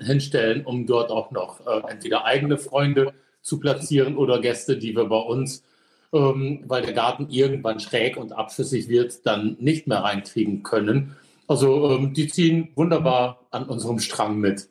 hinstellen, 0.00 0.64
um 0.64 0.86
dort 0.86 1.10
auch 1.10 1.30
noch 1.30 1.66
äh, 1.66 1.90
entweder 1.90 2.24
eigene 2.24 2.58
Freunde 2.58 3.14
zu 3.42 3.60
platzieren 3.60 4.16
oder 4.16 4.40
Gäste, 4.40 4.76
die 4.76 4.96
wir 4.96 5.04
bei 5.04 5.18
uns, 5.18 5.64
ähm, 6.12 6.64
weil 6.66 6.82
der 6.82 6.94
Garten 6.94 7.28
irgendwann 7.30 7.80
schräg 7.80 8.16
und 8.16 8.32
abschüssig 8.32 8.88
wird, 8.88 9.24
dann 9.26 9.56
nicht 9.60 9.86
mehr 9.86 9.98
reinkriegen 9.98 10.62
können. 10.62 11.16
Also 11.46 11.90
ähm, 11.90 12.14
die 12.14 12.28
ziehen 12.28 12.70
wunderbar 12.74 13.46
an 13.50 13.64
unserem 13.68 13.98
Strang 13.98 14.38
mit. 14.38 14.68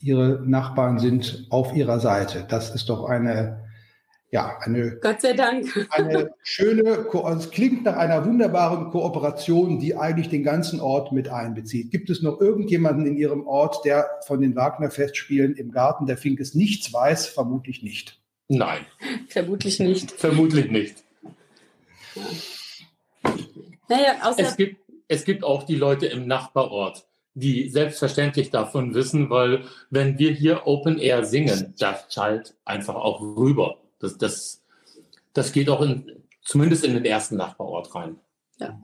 Ihre 0.00 0.42
Nachbarn 0.44 0.98
sind 0.98 1.46
auf 1.50 1.74
Ihrer 1.74 2.00
Seite. 2.00 2.46
Das 2.48 2.74
ist 2.74 2.88
doch 2.88 3.04
eine, 3.04 3.64
ja, 4.30 4.58
eine. 4.60 4.98
Gott 5.00 5.20
sei 5.20 5.34
Dank. 5.34 5.66
Eine 5.90 6.30
schöne, 6.42 7.06
es 7.36 7.50
klingt 7.50 7.84
nach 7.84 7.96
einer 7.96 8.24
wunderbaren 8.24 8.90
Kooperation, 8.90 9.78
die 9.78 9.96
eigentlich 9.96 10.30
den 10.30 10.42
ganzen 10.42 10.80
Ort 10.80 11.12
mit 11.12 11.28
einbezieht. 11.28 11.90
Gibt 11.90 12.08
es 12.08 12.22
noch 12.22 12.40
irgendjemanden 12.40 13.06
in 13.06 13.16
Ihrem 13.16 13.46
Ort, 13.46 13.84
der 13.84 14.08
von 14.26 14.40
den 14.40 14.56
Wagner-Festspielen 14.56 15.54
im 15.54 15.70
Garten 15.70 16.06
der 16.06 16.16
Finkes 16.16 16.54
nichts 16.54 16.92
weiß? 16.92 17.26
Vermutlich 17.26 17.82
nicht. 17.82 18.18
Nein. 18.48 18.86
Vermutlich 19.28 19.78
nicht. 19.80 20.10
Vermutlich 20.12 20.70
nicht. 20.70 21.04
Ja. 22.14 22.22
Naja, 23.88 24.12
außer 24.22 24.42
es 24.42 24.56
gibt, 24.56 24.76
es 25.08 25.24
gibt 25.24 25.44
auch 25.44 25.64
die 25.64 25.74
Leute 25.74 26.06
im 26.06 26.26
Nachbarort 26.26 27.06
die 27.34 27.68
selbstverständlich 27.68 28.50
davon 28.50 28.94
wissen, 28.94 29.30
weil 29.30 29.64
wenn 29.90 30.18
wir 30.18 30.32
hier 30.32 30.66
Open 30.66 30.98
Air 30.98 31.24
singen, 31.24 31.74
das 31.78 32.12
schallt 32.12 32.54
einfach 32.64 32.94
auch 32.94 33.20
rüber. 33.20 33.78
Das, 33.98 34.18
das, 34.18 34.62
das 35.32 35.52
geht 35.52 35.68
auch 35.68 35.80
in, 35.80 36.24
zumindest 36.42 36.84
in 36.84 36.94
den 36.94 37.04
ersten 37.04 37.36
Nachbarort 37.36 37.94
rein. 37.94 38.18
Ja. 38.58 38.80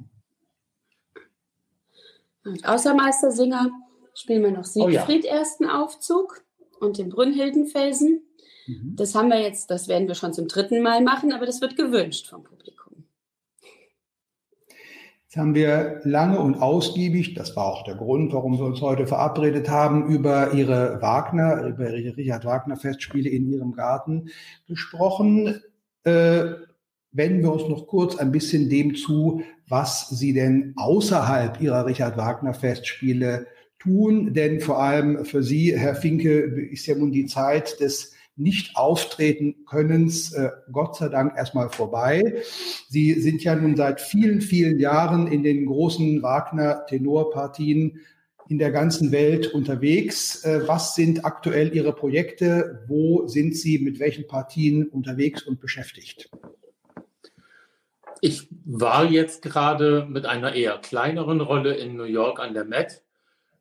Und 2.45 2.65
außer 2.65 2.95
Meistersinger 2.95 3.71
spielen 4.15 4.43
wir 4.43 4.53
noch 4.53 4.65
Siegfried 4.65 5.25
oh 5.25 5.27
ja. 5.27 5.39
ersten 5.39 5.69
Aufzug 5.69 6.45
und 6.81 6.99
den 6.99 7.09
Brünnhildenfelsen. 7.09 8.23
Mhm. 8.67 8.97
Das 8.97 9.15
haben 9.15 9.29
wir 9.29 9.41
jetzt, 9.41 9.71
das 9.71 9.89
werden 9.89 10.07
wir 10.07 10.15
schon 10.15 10.33
zum 10.33 10.47
dritten 10.47 10.83
Mal 10.83 11.03
machen, 11.03 11.33
aber 11.33 11.47
das 11.47 11.61
wird 11.61 11.77
gewünscht 11.77 12.29
vom 12.29 12.45
Publikum. 12.45 12.76
Haben 15.37 15.55
wir 15.55 16.01
lange 16.05 16.41
und 16.41 16.63
ausgiebig, 16.63 17.35
das 17.35 17.57
war 17.57 17.67
auch 17.67 17.85
der 17.85 17.97
Grund, 17.97 18.33
warum 18.33 18.59
wir 18.59 18.65
uns 18.65 18.81
heute 18.81 19.07
verabredet 19.07 19.69
haben, 19.69 20.07
über 20.09 20.55
Ihre 20.55 21.03
Wagner, 21.03 21.63
über 21.63 21.93
Ihre 21.93 22.17
Richard 22.17 22.47
Wagner 22.47 22.77
Festspiele 22.77 23.29
in 23.29 23.53
Ihrem 23.53 23.73
Garten 23.73 24.31
gesprochen. 24.67 25.61
Äh, 26.05 26.45
wenden 27.13 27.43
wir 27.43 27.53
uns 27.53 27.69
noch 27.69 27.87
kurz 27.87 28.17
ein 28.17 28.33
bisschen 28.33 28.71
dem 28.71 28.95
zu, 28.95 29.43
was 29.69 30.09
Sie 30.09 30.33
denn 30.33 30.73
außerhalb 30.77 31.61
Ihrer 31.61 31.85
Richard 31.85 32.17
Wagner 32.17 32.55
Festspiele 32.55 33.47
tun. 33.79 34.33
Denn 34.33 34.61
vor 34.61 34.83
allem 34.83 35.27
für 35.27 35.43
Sie, 35.43 35.79
Herr 35.79 35.97
Finke, 35.97 36.31
ist 36.31 36.87
ja 36.87 36.95
nun 36.95 37.13
die 37.13 37.27
Zeit 37.27 37.79
des 37.81 38.16
nicht 38.37 38.77
auftreten 38.77 39.65
Könnens 39.67 40.33
äh, 40.33 40.51
Gott 40.71 40.97
sei 40.97 41.09
Dank 41.09 41.37
erstmal 41.37 41.71
vorbei. 41.71 42.43
Sie 42.89 43.15
sind 43.15 43.43
ja 43.43 43.55
nun 43.57 43.77
seit 43.77 44.01
vielen, 44.01 44.41
vielen 44.41 44.79
Jahren 44.79 45.27
in 45.27 45.43
den 45.43 45.67
großen 45.67 46.23
Wagner-Tenorpartien 46.23 48.01
in 48.49 48.59
der 48.59 48.71
ganzen 48.71 49.11
Welt 49.11 49.53
unterwegs. 49.55 50.45
Äh, 50.45 50.69
was 50.69 50.95
sind 50.95 51.25
aktuell 51.25 51.75
Ihre 51.75 51.95
Projekte? 51.95 52.85
Wo 52.87 53.27
sind 53.27 53.57
Sie 53.57 53.79
mit 53.79 53.99
welchen 53.99 54.27
Partien 54.27 54.87
unterwegs 54.87 55.43
und 55.43 55.61
beschäftigt? 55.61 56.31
Ich 58.21 58.49
war 58.65 59.11
jetzt 59.11 59.43
gerade 59.43 60.07
mit 60.09 60.27
einer 60.27 60.55
eher 60.55 60.79
kleineren 60.79 61.41
Rolle 61.41 61.75
in 61.75 61.97
New 61.97 62.05
York 62.05 62.41
an 62.41 62.55
der 62.55 62.65
Met 62.65 63.03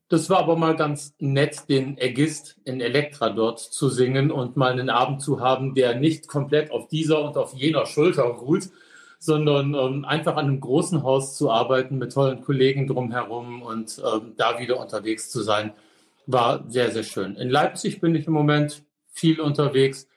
Das 0.07 0.29
war 0.29 0.39
aber 0.39 0.55
mal 0.55 0.75
ganz 0.75 1.15
nett, 1.19 1.67
den 1.67 1.97
Ägist 1.97 2.57
in 2.63 2.79
Elektra 2.79 3.31
dort 3.31 3.59
zu 3.59 3.89
singen 3.89 4.31
und 4.31 4.55
mal 4.55 4.71
einen 4.71 4.91
Abend 4.91 5.21
zu 5.21 5.39
haben, 5.39 5.73
der 5.73 5.95
nicht 5.95 6.27
komplett 6.27 6.69
auf 6.69 6.87
dieser 6.87 7.23
und 7.23 7.37
auf 7.37 7.53
jener 7.55 7.87
Schulter 7.87 8.23
ruht, 8.23 8.69
sondern 9.17 9.73
ähm, 9.73 10.05
einfach 10.05 10.35
an 10.35 10.45
einem 10.45 10.59
großen 10.59 11.01
Haus 11.01 11.35
zu 11.35 11.49
arbeiten 11.49 11.97
mit 11.97 12.13
tollen 12.13 12.41
Kollegen 12.41 12.85
drumherum 12.85 13.63
und 13.63 13.99
ähm, 13.99 14.33
da 14.37 14.59
wieder 14.59 14.79
unterwegs 14.79 15.31
zu 15.31 15.41
sein, 15.41 15.73
war 16.27 16.63
sehr, 16.67 16.91
sehr 16.91 17.03
schön. 17.03 17.35
In 17.35 17.49
Leipzig 17.49 17.99
bin 17.99 18.13
ich 18.13 18.27
im 18.27 18.33
Moment 18.33 18.83
viel 19.11 19.39
unterwegs. 19.41 20.07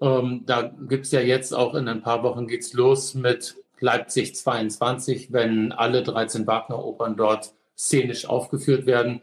Ähm, 0.00 0.42
da 0.46 0.62
gibt 0.62 1.06
es 1.06 1.12
ja 1.12 1.20
jetzt 1.20 1.52
auch 1.52 1.74
in 1.74 1.88
ein 1.88 2.02
paar 2.02 2.22
Wochen 2.22 2.46
geht's 2.46 2.74
los 2.74 3.14
mit 3.14 3.56
Leipzig 3.80 4.36
22, 4.36 5.32
wenn 5.32 5.72
alle 5.72 6.04
13 6.04 6.46
Wagner-Opern 6.46 7.16
dort 7.16 7.52
szenisch 7.76 8.26
aufgeführt 8.26 8.86
werden. 8.86 9.22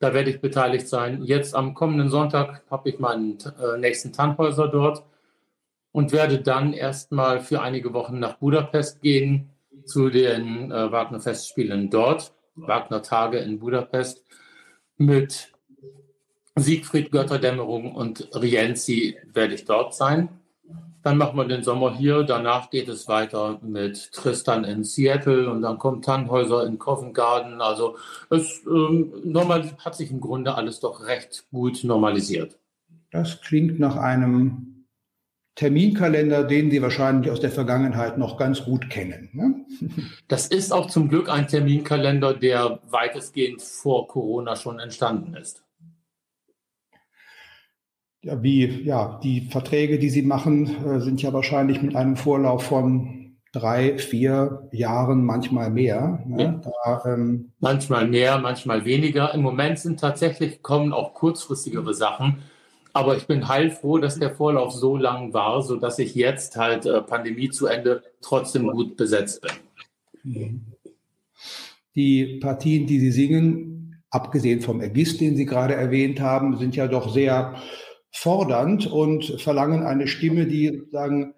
Da 0.00 0.14
werde 0.14 0.30
ich 0.30 0.40
beteiligt 0.40 0.88
sein. 0.88 1.22
Jetzt 1.22 1.54
am 1.54 1.74
kommenden 1.74 2.08
Sonntag 2.08 2.62
habe 2.70 2.88
ich 2.88 2.98
meinen 2.98 3.38
äh, 3.62 3.78
nächsten 3.78 4.12
Tannhäuser 4.12 4.66
dort 4.66 5.04
und 5.92 6.10
werde 6.12 6.40
dann 6.40 6.72
erstmal 6.72 7.40
für 7.40 7.60
einige 7.60 7.92
Wochen 7.92 8.18
nach 8.18 8.38
Budapest 8.38 9.02
gehen 9.02 9.50
zu 9.84 10.08
den 10.08 10.72
äh, 10.72 10.90
Wagner-Festspielen 10.90 11.90
dort, 11.90 12.32
Wagner-Tage 12.56 13.38
in 13.38 13.58
Budapest 13.58 14.24
mit 14.96 15.52
Siegfried 16.56 17.10
Götterdämmerung 17.10 17.94
und 17.94 18.28
Rienzi 18.34 19.18
werde 19.32 19.54
ich 19.54 19.66
dort 19.66 19.94
sein. 19.94 20.39
Dann 21.02 21.16
machen 21.16 21.36
wir 21.36 21.46
den 21.46 21.62
Sommer 21.62 21.96
hier. 21.96 22.24
Danach 22.24 22.70
geht 22.70 22.88
es 22.88 23.08
weiter 23.08 23.58
mit 23.62 24.12
Tristan 24.12 24.64
in 24.64 24.84
Seattle 24.84 25.50
und 25.50 25.62
dann 25.62 25.78
kommt 25.78 26.04
Tannhäuser 26.04 26.66
in 26.66 26.78
Covent 26.78 27.14
Garden. 27.14 27.60
Also 27.60 27.96
es 28.28 28.62
ähm, 28.66 29.12
normal, 29.24 29.70
hat 29.78 29.96
sich 29.96 30.10
im 30.10 30.20
Grunde 30.20 30.54
alles 30.54 30.80
doch 30.80 31.06
recht 31.06 31.46
gut 31.50 31.84
normalisiert. 31.84 32.58
Das 33.10 33.40
klingt 33.40 33.80
nach 33.80 33.96
einem 33.96 34.86
Terminkalender, 35.54 36.44
den 36.44 36.70
Sie 36.70 36.80
wahrscheinlich 36.80 37.30
aus 37.30 37.40
der 37.40 37.50
Vergangenheit 37.50 38.18
noch 38.18 38.36
ganz 38.36 38.64
gut 38.64 38.90
kennen. 38.90 39.30
Ne? 39.32 39.66
Das 40.28 40.46
ist 40.46 40.72
auch 40.72 40.86
zum 40.86 41.08
Glück 41.08 41.28
ein 41.28 41.48
Terminkalender, 41.48 42.34
der 42.34 42.80
weitestgehend 42.88 43.62
vor 43.62 44.06
Corona 44.06 44.54
schon 44.54 44.78
entstanden 44.78 45.34
ist 45.34 45.64
ja, 48.22 48.42
wie, 48.42 48.82
ja, 48.82 49.18
die 49.22 49.42
Verträge, 49.42 49.98
die 49.98 50.10
Sie 50.10 50.22
machen, 50.22 50.84
äh, 50.84 51.00
sind 51.00 51.22
ja 51.22 51.32
wahrscheinlich 51.32 51.80
mit 51.80 51.96
einem 51.96 52.16
Vorlauf 52.16 52.64
von 52.64 53.36
drei, 53.52 53.98
vier 53.98 54.68
Jahren, 54.72 55.24
manchmal 55.24 55.70
mehr. 55.70 56.22
Ne? 56.26 56.60
Da, 56.62 57.02
ähm 57.06 57.52
manchmal 57.58 58.06
mehr, 58.06 58.38
manchmal 58.38 58.84
weniger. 58.84 59.34
Im 59.34 59.42
Moment 59.42 59.78
sind 59.78 59.98
tatsächlich, 59.98 60.62
kommen 60.62 60.92
auch 60.92 61.14
kurzfristigere 61.14 61.94
Sachen. 61.94 62.42
Aber 62.92 63.16
ich 63.16 63.26
bin 63.26 63.48
heilfroh, 63.48 63.98
dass 63.98 64.18
der 64.18 64.34
Vorlauf 64.34 64.72
so 64.72 64.96
lang 64.96 65.32
war, 65.32 65.62
sodass 65.62 65.98
ich 65.98 66.14
jetzt 66.14 66.56
halt 66.56 66.86
äh, 66.86 67.00
Pandemie 67.00 67.50
zu 67.50 67.66
Ende 67.66 68.02
trotzdem 68.20 68.66
gut 68.68 68.96
besetzt 68.96 69.42
bin. 69.42 69.52
Mhm. 70.24 70.60
Die 71.94 72.38
Partien, 72.40 72.86
die 72.86 73.00
Sie 73.00 73.12
singen, 73.12 74.02
abgesehen 74.10 74.60
vom 74.60 74.80
Ergiss, 74.80 75.18
den 75.18 75.36
Sie 75.36 75.46
gerade 75.46 75.74
erwähnt 75.74 76.20
haben, 76.20 76.58
sind 76.58 76.76
ja 76.76 76.86
doch 76.86 77.12
sehr 77.12 77.54
fordernd 78.10 78.86
und 78.86 79.40
verlangen 79.40 79.82
eine 79.82 80.06
Stimme, 80.06 80.46
die 80.46 80.82
sagen, 80.90 81.34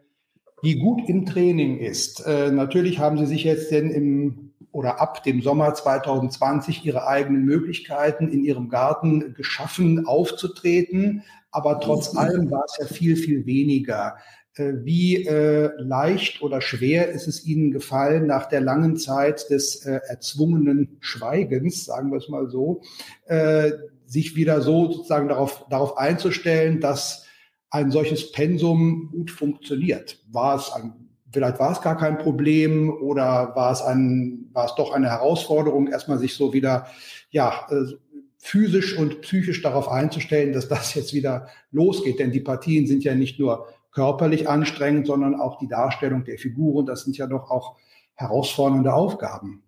die 0.64 0.78
gut 0.78 1.08
im 1.08 1.26
Training 1.26 1.78
ist. 1.78 2.24
Äh, 2.26 2.50
natürlich 2.50 2.98
haben 2.98 3.18
sie 3.18 3.26
sich 3.26 3.44
jetzt 3.44 3.70
denn 3.70 3.90
im 3.90 4.52
oder 4.70 5.00
ab 5.00 5.22
dem 5.22 5.42
Sommer 5.42 5.74
2020 5.74 6.84
ihre 6.84 7.06
eigenen 7.06 7.44
Möglichkeiten 7.44 8.28
in 8.28 8.42
ihrem 8.42 8.70
Garten 8.70 9.34
geschaffen, 9.34 10.06
aufzutreten. 10.06 11.24
Aber 11.50 11.78
trotz 11.80 12.16
allem 12.16 12.50
war 12.50 12.64
es 12.64 12.78
ja 12.80 12.86
viel, 12.86 13.16
viel 13.16 13.44
weniger. 13.44 14.16
Äh, 14.54 14.72
wie 14.82 15.26
äh, 15.26 15.70
leicht 15.78 16.42
oder 16.42 16.60
schwer 16.60 17.10
ist 17.10 17.26
es 17.26 17.44
Ihnen 17.44 17.70
gefallen, 17.70 18.26
nach 18.26 18.46
der 18.46 18.60
langen 18.60 18.96
Zeit 18.96 19.50
des 19.50 19.84
äh, 19.84 20.00
erzwungenen 20.08 20.96
Schweigens, 21.00 21.84
sagen 21.84 22.10
wir 22.10 22.18
es 22.18 22.28
mal 22.28 22.48
so, 22.48 22.80
äh, 23.26 23.72
sich 24.12 24.36
wieder 24.36 24.60
so 24.60 24.92
sozusagen 24.92 25.28
darauf, 25.28 25.64
darauf 25.70 25.96
einzustellen, 25.96 26.80
dass 26.80 27.24
ein 27.70 27.90
solches 27.90 28.30
Pensum 28.30 29.08
gut 29.10 29.30
funktioniert. 29.30 30.18
War 30.30 30.56
es 30.56 30.70
ein, 30.70 31.08
vielleicht 31.32 31.58
war 31.58 31.72
es 31.72 31.80
gar 31.80 31.96
kein 31.96 32.18
Problem 32.18 32.90
oder 32.90 33.52
war 33.56 33.72
es 33.72 33.80
ein, 33.80 34.50
war 34.52 34.66
es 34.66 34.74
doch 34.74 34.92
eine 34.92 35.08
Herausforderung, 35.08 35.88
erstmal 35.88 36.18
sich 36.18 36.34
so 36.34 36.52
wieder, 36.52 36.86
ja, 37.30 37.66
äh, 37.70 37.94
physisch 38.36 38.98
und 38.98 39.22
psychisch 39.22 39.62
darauf 39.62 39.88
einzustellen, 39.88 40.52
dass 40.52 40.68
das 40.68 40.94
jetzt 40.94 41.14
wieder 41.14 41.48
losgeht. 41.70 42.18
Denn 42.18 42.32
die 42.32 42.40
Partien 42.40 42.86
sind 42.86 43.04
ja 43.04 43.14
nicht 43.14 43.38
nur 43.38 43.68
körperlich 43.92 44.46
anstrengend, 44.46 45.06
sondern 45.06 45.40
auch 45.40 45.58
die 45.58 45.68
Darstellung 45.68 46.24
der 46.24 46.36
Figuren. 46.36 46.84
Das 46.84 47.04
sind 47.04 47.16
ja 47.16 47.26
doch 47.26 47.50
auch 47.50 47.76
herausfordernde 48.14 48.92
Aufgaben. 48.92 49.62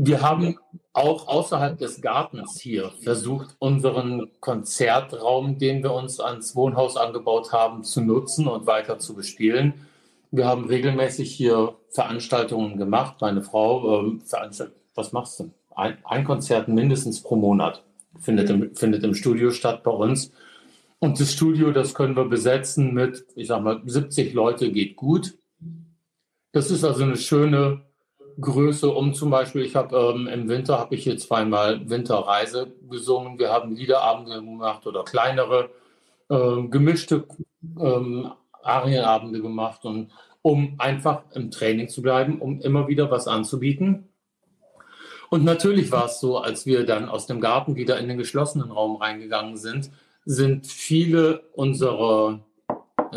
Wir 0.00 0.22
haben 0.22 0.56
auch 0.92 1.26
außerhalb 1.26 1.76
des 1.76 2.00
Gartens 2.00 2.60
hier 2.60 2.92
versucht, 3.02 3.56
unseren 3.58 4.30
Konzertraum, 4.38 5.58
den 5.58 5.82
wir 5.82 5.92
uns 5.92 6.20
ans 6.20 6.54
Wohnhaus 6.54 6.96
angebaut 6.96 7.52
haben, 7.52 7.82
zu 7.82 8.00
nutzen 8.00 8.46
und 8.46 8.68
weiter 8.68 9.00
zu 9.00 9.16
bespielen. 9.16 9.74
Wir 10.30 10.46
haben 10.46 10.66
regelmäßig 10.66 11.34
hier 11.34 11.74
Veranstaltungen 11.90 12.78
gemacht. 12.78 13.16
Meine 13.20 13.42
Frau 13.42 13.98
ähm, 13.98 14.20
veranstaltet, 14.20 14.76
was 14.94 15.10
machst 15.10 15.40
du? 15.40 15.50
Ein, 15.74 15.98
ein, 16.04 16.22
Konzert 16.22 16.68
mindestens 16.68 17.20
pro 17.20 17.34
Monat 17.34 17.82
findet 18.20 18.50
im, 18.50 18.76
findet 18.76 19.02
im 19.02 19.14
Studio 19.14 19.50
statt 19.50 19.82
bei 19.82 19.90
uns. 19.90 20.30
Und 21.00 21.18
das 21.18 21.32
Studio, 21.32 21.72
das 21.72 21.92
können 21.94 22.14
wir 22.14 22.26
besetzen 22.26 22.94
mit, 22.94 23.26
ich 23.34 23.48
sag 23.48 23.64
mal, 23.64 23.82
70 23.84 24.32
Leute 24.32 24.70
geht 24.70 24.94
gut. 24.94 25.36
Das 26.52 26.70
ist 26.70 26.84
also 26.84 27.02
eine 27.02 27.16
schöne 27.16 27.87
Größe 28.40 28.90
um 28.90 29.14
zum 29.14 29.30
Beispiel, 29.30 29.62
ich 29.62 29.74
habe 29.74 29.96
ähm, 29.96 30.28
im 30.28 30.48
Winter 30.48 30.78
habe 30.78 30.94
ich 30.94 31.02
hier 31.02 31.18
zweimal 31.18 31.90
Winterreise 31.90 32.72
gesungen. 32.88 33.38
Wir 33.38 33.50
haben 33.50 33.74
Liederabende 33.74 34.36
gemacht 34.36 34.86
oder 34.86 35.04
kleinere 35.04 35.70
ähm, 36.30 36.70
gemischte 36.70 37.24
ähm, 37.80 38.30
Arienabende 38.62 39.42
gemacht 39.42 39.84
und 39.84 40.10
um 40.42 40.74
einfach 40.78 41.22
im 41.32 41.50
Training 41.50 41.88
zu 41.88 42.00
bleiben, 42.00 42.40
um 42.40 42.60
immer 42.60 42.86
wieder 42.86 43.10
was 43.10 43.26
anzubieten. 43.26 44.08
Und 45.30 45.44
natürlich 45.44 45.90
war 45.90 46.06
es 46.06 46.20
so, 46.20 46.38
als 46.38 46.64
wir 46.64 46.86
dann 46.86 47.08
aus 47.08 47.26
dem 47.26 47.40
Garten 47.40 47.74
wieder 47.74 47.98
in 47.98 48.08
den 48.08 48.18
geschlossenen 48.18 48.70
Raum 48.70 48.96
reingegangen 48.96 49.56
sind, 49.56 49.90
sind 50.24 50.66
viele 50.66 51.40
unserer, 51.54 52.40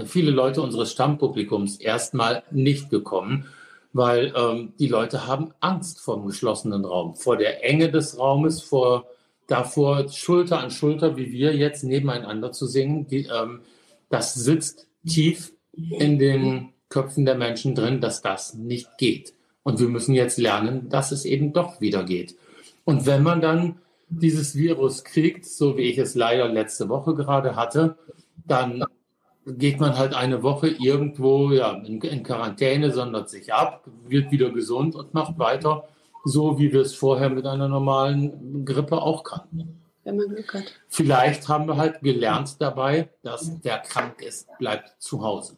viele 0.06 0.32
Leute 0.32 0.62
unseres 0.62 0.92
Stammpublikums 0.92 1.78
erstmal 1.78 2.44
nicht 2.50 2.90
gekommen 2.90 3.46
weil 3.94 4.34
ähm, 4.36 4.74
die 4.80 4.88
Leute 4.88 5.28
haben 5.28 5.54
Angst 5.60 6.00
vor 6.00 6.18
dem 6.18 6.28
geschlossenen 6.28 6.86
Raum, 6.86 7.16
vor 7.16 7.38
der 7.38 7.64
Enge 7.64 7.92
des 7.92 8.18
Raumes, 8.18 8.62
vor 8.62 9.06
davor 9.48 10.10
Schulter 10.10 10.60
an 10.60 10.72
Schulter, 10.72 11.18
wie 11.18 11.32
wir 11.32 11.56
jetzt 11.56 11.84
nebeneinander 11.84 12.52
zu 12.52 12.68
singen. 12.68 13.08
Die, 13.08 13.28
ähm, 13.28 13.62
das 14.10 14.34
sitzt 14.34 14.88
tief 15.06 15.54
in 15.74 16.20
den 16.20 16.70
Köpfen 16.90 17.26
der 17.26 17.36
Menschen 17.36 17.76
drin, 17.76 18.02
dass 18.02 18.22
das 18.22 18.54
nicht 18.54 18.98
geht. 18.98 19.34
Und 19.64 19.80
wir 19.80 19.88
müssen 19.88 20.16
jetzt 20.16 20.38
lernen, 20.38 20.90
dass 20.90 21.12
es 21.12 21.26
eben 21.26 21.54
doch 21.54 21.82
wieder 21.82 22.04
geht. 22.04 22.36
Und 22.84 23.06
wenn 23.06 23.24
man 23.24 23.42
dann 23.42 23.80
dieses 24.10 24.56
Virus 24.56 25.04
kriegt, 25.04 25.46
so 25.46 25.78
wie 25.78 25.84
ich 25.84 25.98
es 25.98 26.16
leider 26.16 26.48
letzte 26.50 26.90
Woche 26.90 27.14
gerade 27.16 27.56
hatte, 27.56 27.98
dann 28.46 28.84
geht 29.46 29.80
man 29.80 29.98
halt 29.98 30.14
eine 30.14 30.44
Woche 30.44 30.68
irgendwo 30.68 31.52
ja, 31.52 31.72
in, 31.72 32.02
in, 32.02 32.24
Quarantäne, 32.24 32.92
sondert 32.92 33.30
sich 33.30 33.54
ab, 33.54 33.86
wird 34.08 34.32
wieder 34.32 34.52
gesund 34.52 34.96
und 34.96 35.14
macht 35.14 35.40
weiter, 35.40 35.88
so 36.24 36.60
wie 36.60 36.72
wir 36.72 36.82
es 36.82 36.94
vorher 36.94 37.30
mit 37.30 37.46
einer 37.46 37.68
normalen 37.68 38.66
Grippe 38.66 39.02
auch 39.02 39.24
kannten. 39.24 39.82
Wenn 40.04 40.18
man 40.18 40.30
Glück 40.30 40.54
hat. 40.54 40.64
Vielleicht 40.88 41.48
haben 41.48 41.68
wir 41.68 41.78
halt 41.78 42.02
gelernt 42.02 42.60
dabei, 42.60 43.10
dass 43.22 43.52
wer 43.62 43.80
krank 43.80 44.22
ist, 44.22 44.48
bleibt 44.58 44.96
zu 45.00 45.22
Hause. 45.24 45.58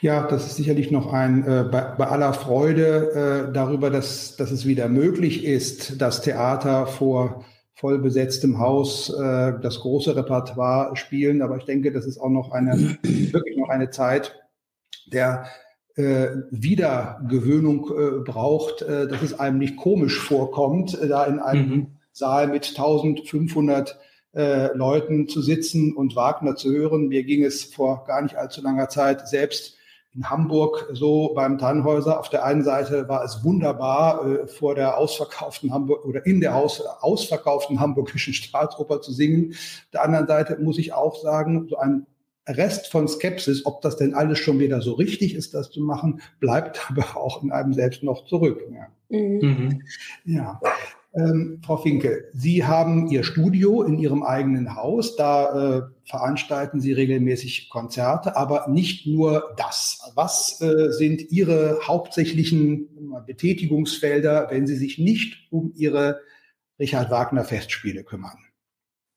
Ja. 0.00 0.26
das 0.26 0.46
ist 0.46 0.56
sicherlich 0.56 0.90
noch 0.90 1.12
ein, 1.12 1.44
äh, 1.46 1.64
bei, 1.70 1.82
bei, 1.82 2.06
aller 2.06 2.32
Freude 2.32 3.48
äh, 3.48 3.52
darüber, 3.52 3.90
dass, 3.90 4.36
dass 4.36 4.50
es 4.50 4.66
wieder 4.66 4.88
möglich 4.88 5.44
ist, 5.44 6.00
das 6.00 6.20
Theater 6.20 6.86
vor 6.86 7.44
voll 7.78 8.00
besetztem 8.00 8.58
Haus 8.58 9.08
äh, 9.08 9.52
das 9.62 9.80
große 9.80 10.16
Repertoire 10.16 10.96
spielen. 10.96 11.42
Aber 11.42 11.56
ich 11.56 11.64
denke, 11.64 11.92
das 11.92 12.06
ist 12.06 12.18
auch 12.18 12.28
noch 12.28 12.50
eine, 12.50 12.72
wirklich 13.02 13.56
noch 13.56 13.68
eine 13.68 13.90
Zeit 13.90 14.34
der 15.06 15.46
äh, 15.94 16.28
Wiedergewöhnung 16.50 17.90
äh, 17.90 18.20
braucht, 18.24 18.82
äh, 18.82 19.06
dass 19.06 19.22
es 19.22 19.38
einem 19.38 19.58
nicht 19.58 19.76
komisch 19.76 20.18
vorkommt, 20.18 21.00
äh, 21.00 21.08
da 21.08 21.24
in 21.24 21.38
einem 21.38 21.70
mhm. 21.70 21.86
Saal 22.12 22.48
mit 22.48 22.66
1500 22.68 23.96
äh, 24.34 24.76
Leuten 24.76 25.28
zu 25.28 25.40
sitzen 25.40 25.94
und 25.94 26.16
Wagner 26.16 26.56
zu 26.56 26.72
hören. 26.72 27.08
Mir 27.08 27.22
ging 27.22 27.44
es 27.44 27.62
vor 27.62 28.04
gar 28.06 28.22
nicht 28.22 28.36
allzu 28.36 28.60
langer 28.60 28.88
Zeit 28.88 29.28
selbst 29.28 29.77
in 30.14 30.28
Hamburg 30.28 30.88
so 30.92 31.32
beim 31.34 31.58
Tannhäuser. 31.58 32.18
Auf 32.18 32.28
der 32.28 32.44
einen 32.44 32.62
Seite 32.62 33.08
war 33.08 33.24
es 33.24 33.44
wunderbar, 33.44 34.26
äh, 34.26 34.46
vor 34.46 34.74
der 34.74 34.98
ausverkauften 34.98 35.72
Hamburg 35.72 36.04
oder 36.04 36.24
in 36.26 36.40
der 36.40 36.54
Haus, 36.54 36.80
ausverkauften 36.80 37.80
Hamburgischen 37.80 38.32
Staatsoper 38.34 39.00
zu 39.00 39.12
singen. 39.12 39.52
Auf 39.52 39.90
der 39.92 40.04
anderen 40.04 40.26
Seite 40.26 40.58
muss 40.60 40.78
ich 40.78 40.92
auch 40.92 41.20
sagen, 41.20 41.66
so 41.68 41.76
ein 41.76 42.06
Rest 42.48 42.90
von 42.90 43.06
Skepsis, 43.06 43.66
ob 43.66 43.82
das 43.82 43.96
denn 43.96 44.14
alles 44.14 44.38
schon 44.38 44.58
wieder 44.58 44.80
so 44.80 44.94
richtig 44.94 45.34
ist, 45.34 45.52
das 45.54 45.70
zu 45.70 45.82
machen, 45.82 46.20
bleibt 46.40 46.80
aber 46.90 47.16
auch 47.16 47.42
in 47.42 47.52
einem 47.52 47.74
selbst 47.74 48.02
noch 48.02 48.26
zurück. 48.26 48.62
Ja. 48.72 48.88
Mhm. 49.08 49.38
mhm. 49.40 49.82
ja. 50.24 50.60
Ähm, 51.18 51.60
Frau 51.64 51.78
Finke, 51.78 52.28
Sie 52.32 52.64
haben 52.64 53.08
Ihr 53.08 53.24
Studio 53.24 53.82
in 53.82 53.98
Ihrem 53.98 54.22
eigenen 54.22 54.76
Haus. 54.76 55.16
Da 55.16 55.78
äh, 55.78 55.82
veranstalten 56.04 56.80
Sie 56.80 56.92
regelmäßig 56.92 57.70
Konzerte, 57.70 58.36
aber 58.36 58.68
nicht 58.68 59.06
nur 59.06 59.54
das. 59.56 60.12
Was 60.14 60.60
äh, 60.60 60.92
sind 60.92 61.32
Ihre 61.32 61.80
hauptsächlichen 61.82 63.24
Betätigungsfelder, 63.26 64.48
wenn 64.50 64.66
Sie 64.66 64.76
sich 64.76 64.98
nicht 64.98 65.48
um 65.50 65.72
Ihre 65.74 66.20
Richard 66.78 67.10
Wagner 67.10 67.42
Festspiele 67.42 68.04
kümmern? 68.04 68.38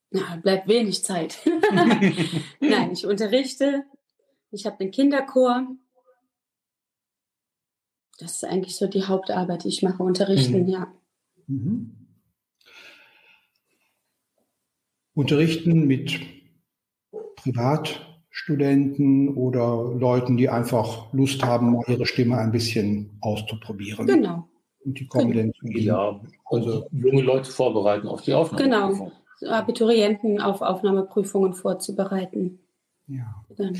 Na, 0.09 0.37
bleibt 0.41 0.67
wenig 0.67 1.03
Zeit. 1.03 1.37
Nein, 2.59 2.91
ich 2.91 3.05
unterrichte. 3.05 3.83
Ich 4.49 4.65
habe 4.65 4.77
den 4.77 4.91
Kinderchor. 4.91 5.67
Das 8.17 8.33
ist 8.33 8.45
eigentlich 8.45 8.75
so 8.75 8.87
die 8.87 9.03
Hauptarbeit, 9.03 9.63
die 9.63 9.69
ich 9.69 9.83
mache, 9.83 10.01
unterrichten, 10.01 10.63
mhm. 10.63 10.67
ja. 10.67 10.93
Mhm. 11.51 11.91
Unterrichten 15.13 15.87
mit 15.87 16.21
Privatstudenten 17.35 19.35
oder 19.35 19.93
Leuten, 19.93 20.37
die 20.37 20.47
einfach 20.47 21.11
Lust 21.11 21.43
haben, 21.43 21.81
ihre 21.87 22.05
Stimme 22.05 22.37
ein 22.37 22.51
bisschen 22.51 23.17
auszuprobieren. 23.19 24.07
Genau. 24.07 24.47
Und 24.85 24.99
die 24.99 25.07
kommen 25.07 25.31
genau. 25.31 25.43
dann 25.43 25.53
zu 25.53 25.65
Ihnen. 25.67 25.83
Ja, 25.83 26.21
also 26.45 26.87
junge 26.91 27.21
Leute 27.21 27.51
vorbereiten 27.51 28.07
auf 28.07 28.21
die 28.21 28.33
Aufnahme. 28.33 28.63
Genau, 28.63 29.11
Abiturienten 29.49 30.39
auf 30.39 30.61
Aufnahmeprüfungen 30.61 31.53
vorzubereiten. 31.53 32.59
Ja. 33.07 33.43
Dann. 33.57 33.77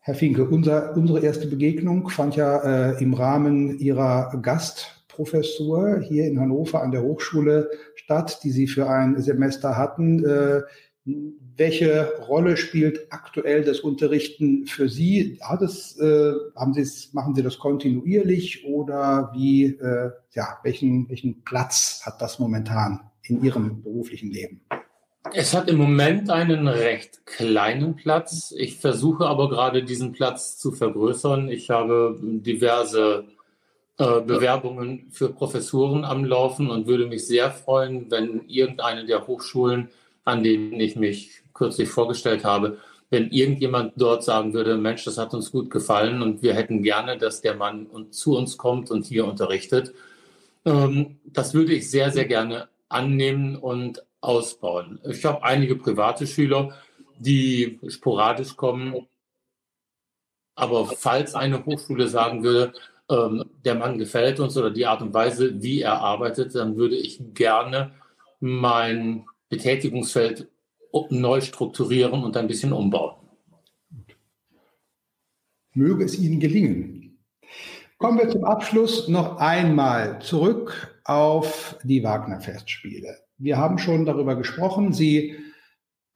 Herr 0.00 0.14
Finke, 0.14 0.48
unser, 0.48 0.96
unsere 0.96 1.20
erste 1.20 1.46
Begegnung 1.46 2.08
fand 2.10 2.36
ja 2.36 2.92
äh, 2.92 3.02
im 3.02 3.14
Rahmen 3.14 3.78
Ihrer 3.78 4.38
Gast 4.42 4.95
Professur 5.16 6.00
hier 6.00 6.26
in 6.26 6.38
Hannover 6.38 6.82
an 6.82 6.92
der 6.92 7.02
Hochschule 7.02 7.70
statt, 7.94 8.40
die 8.44 8.50
Sie 8.50 8.68
für 8.68 8.88
ein 8.88 9.20
Semester 9.20 9.76
hatten. 9.76 10.24
Äh, 10.24 10.62
welche 11.56 12.12
Rolle 12.28 12.56
spielt 12.56 13.06
aktuell 13.10 13.64
das 13.64 13.80
Unterrichten 13.80 14.66
für 14.66 14.88
Sie? 14.88 15.38
Hat 15.40 15.62
es, 15.62 15.98
äh, 15.98 16.32
haben 16.54 16.74
Sie 16.74 17.08
machen 17.12 17.34
Sie 17.34 17.42
das 17.42 17.58
kontinuierlich 17.58 18.66
oder 18.66 19.30
wie, 19.34 19.64
äh, 19.64 20.10
ja, 20.32 20.58
welchen, 20.62 21.08
welchen 21.08 21.42
Platz 21.44 22.02
hat 22.04 22.20
das 22.20 22.38
momentan 22.38 23.00
in 23.22 23.42
Ihrem 23.42 23.82
beruflichen 23.82 24.30
Leben? 24.30 24.60
Es 25.32 25.54
hat 25.54 25.68
im 25.68 25.78
Moment 25.78 26.30
einen 26.30 26.68
recht 26.68 27.24
kleinen 27.26 27.96
Platz. 27.96 28.54
Ich 28.56 28.76
versuche 28.76 29.26
aber 29.26 29.48
gerade 29.48 29.82
diesen 29.82 30.12
Platz 30.12 30.58
zu 30.58 30.72
vergrößern. 30.72 31.48
Ich 31.48 31.70
habe 31.70 32.18
diverse 32.20 33.24
äh, 33.98 34.20
Bewerbungen 34.20 35.06
für 35.10 35.30
Professuren 35.30 36.04
am 36.04 36.24
Laufen 36.24 36.70
und 36.70 36.86
würde 36.86 37.06
mich 37.06 37.26
sehr 37.26 37.50
freuen, 37.50 38.10
wenn 38.10 38.46
irgendeine 38.48 39.06
der 39.06 39.26
Hochschulen, 39.26 39.88
an 40.24 40.42
denen 40.42 40.78
ich 40.80 40.96
mich 40.96 41.42
kürzlich 41.54 41.88
vorgestellt 41.88 42.44
habe, 42.44 42.78
wenn 43.10 43.30
irgendjemand 43.30 43.94
dort 43.96 44.24
sagen 44.24 44.52
würde, 44.52 44.76
Mensch, 44.76 45.04
das 45.04 45.16
hat 45.16 45.32
uns 45.32 45.52
gut 45.52 45.70
gefallen 45.70 46.22
und 46.22 46.42
wir 46.42 46.54
hätten 46.54 46.82
gerne, 46.82 47.16
dass 47.16 47.40
der 47.40 47.54
Mann 47.54 47.86
zu 48.10 48.36
uns 48.36 48.56
kommt 48.56 48.90
und 48.90 49.06
hier 49.06 49.26
unterrichtet. 49.26 49.94
Ähm, 50.64 51.18
das 51.24 51.54
würde 51.54 51.72
ich 51.72 51.90
sehr, 51.90 52.10
sehr 52.10 52.26
gerne 52.26 52.68
annehmen 52.88 53.56
und 53.56 54.04
ausbauen. 54.20 54.98
Ich 55.08 55.24
habe 55.24 55.42
einige 55.44 55.76
private 55.76 56.26
Schüler, 56.26 56.74
die 57.18 57.78
sporadisch 57.88 58.56
kommen. 58.56 59.06
Aber 60.54 60.86
falls 60.86 61.34
eine 61.34 61.64
Hochschule 61.64 62.08
sagen 62.08 62.42
würde, 62.42 62.72
ähm, 63.10 63.44
der 63.64 63.74
Mann 63.74 63.98
gefällt 63.98 64.40
uns 64.40 64.56
oder 64.56 64.70
die 64.70 64.86
Art 64.86 65.02
und 65.02 65.14
Weise, 65.14 65.62
wie 65.62 65.82
er 65.82 66.00
arbeitet, 66.00 66.54
dann 66.54 66.76
würde 66.76 66.96
ich 66.96 67.20
gerne 67.34 67.92
mein 68.40 69.24
Betätigungsfeld 69.48 70.48
neu 71.10 71.40
strukturieren 71.40 72.24
und 72.24 72.36
ein 72.36 72.46
bisschen 72.46 72.72
umbauen. 72.72 73.16
Möge 75.74 76.04
es 76.04 76.18
Ihnen 76.18 76.40
gelingen. 76.40 77.18
Kommen 77.98 78.18
wir 78.18 78.28
zum 78.30 78.44
Abschluss 78.44 79.08
noch 79.08 79.36
einmal 79.38 80.20
zurück 80.20 80.98
auf 81.04 81.76
die 81.82 82.02
Wagner-Festspiele. 82.02 83.18
Wir 83.38 83.58
haben 83.58 83.78
schon 83.78 84.06
darüber 84.06 84.36
gesprochen. 84.36 84.92
Sie 84.92 85.36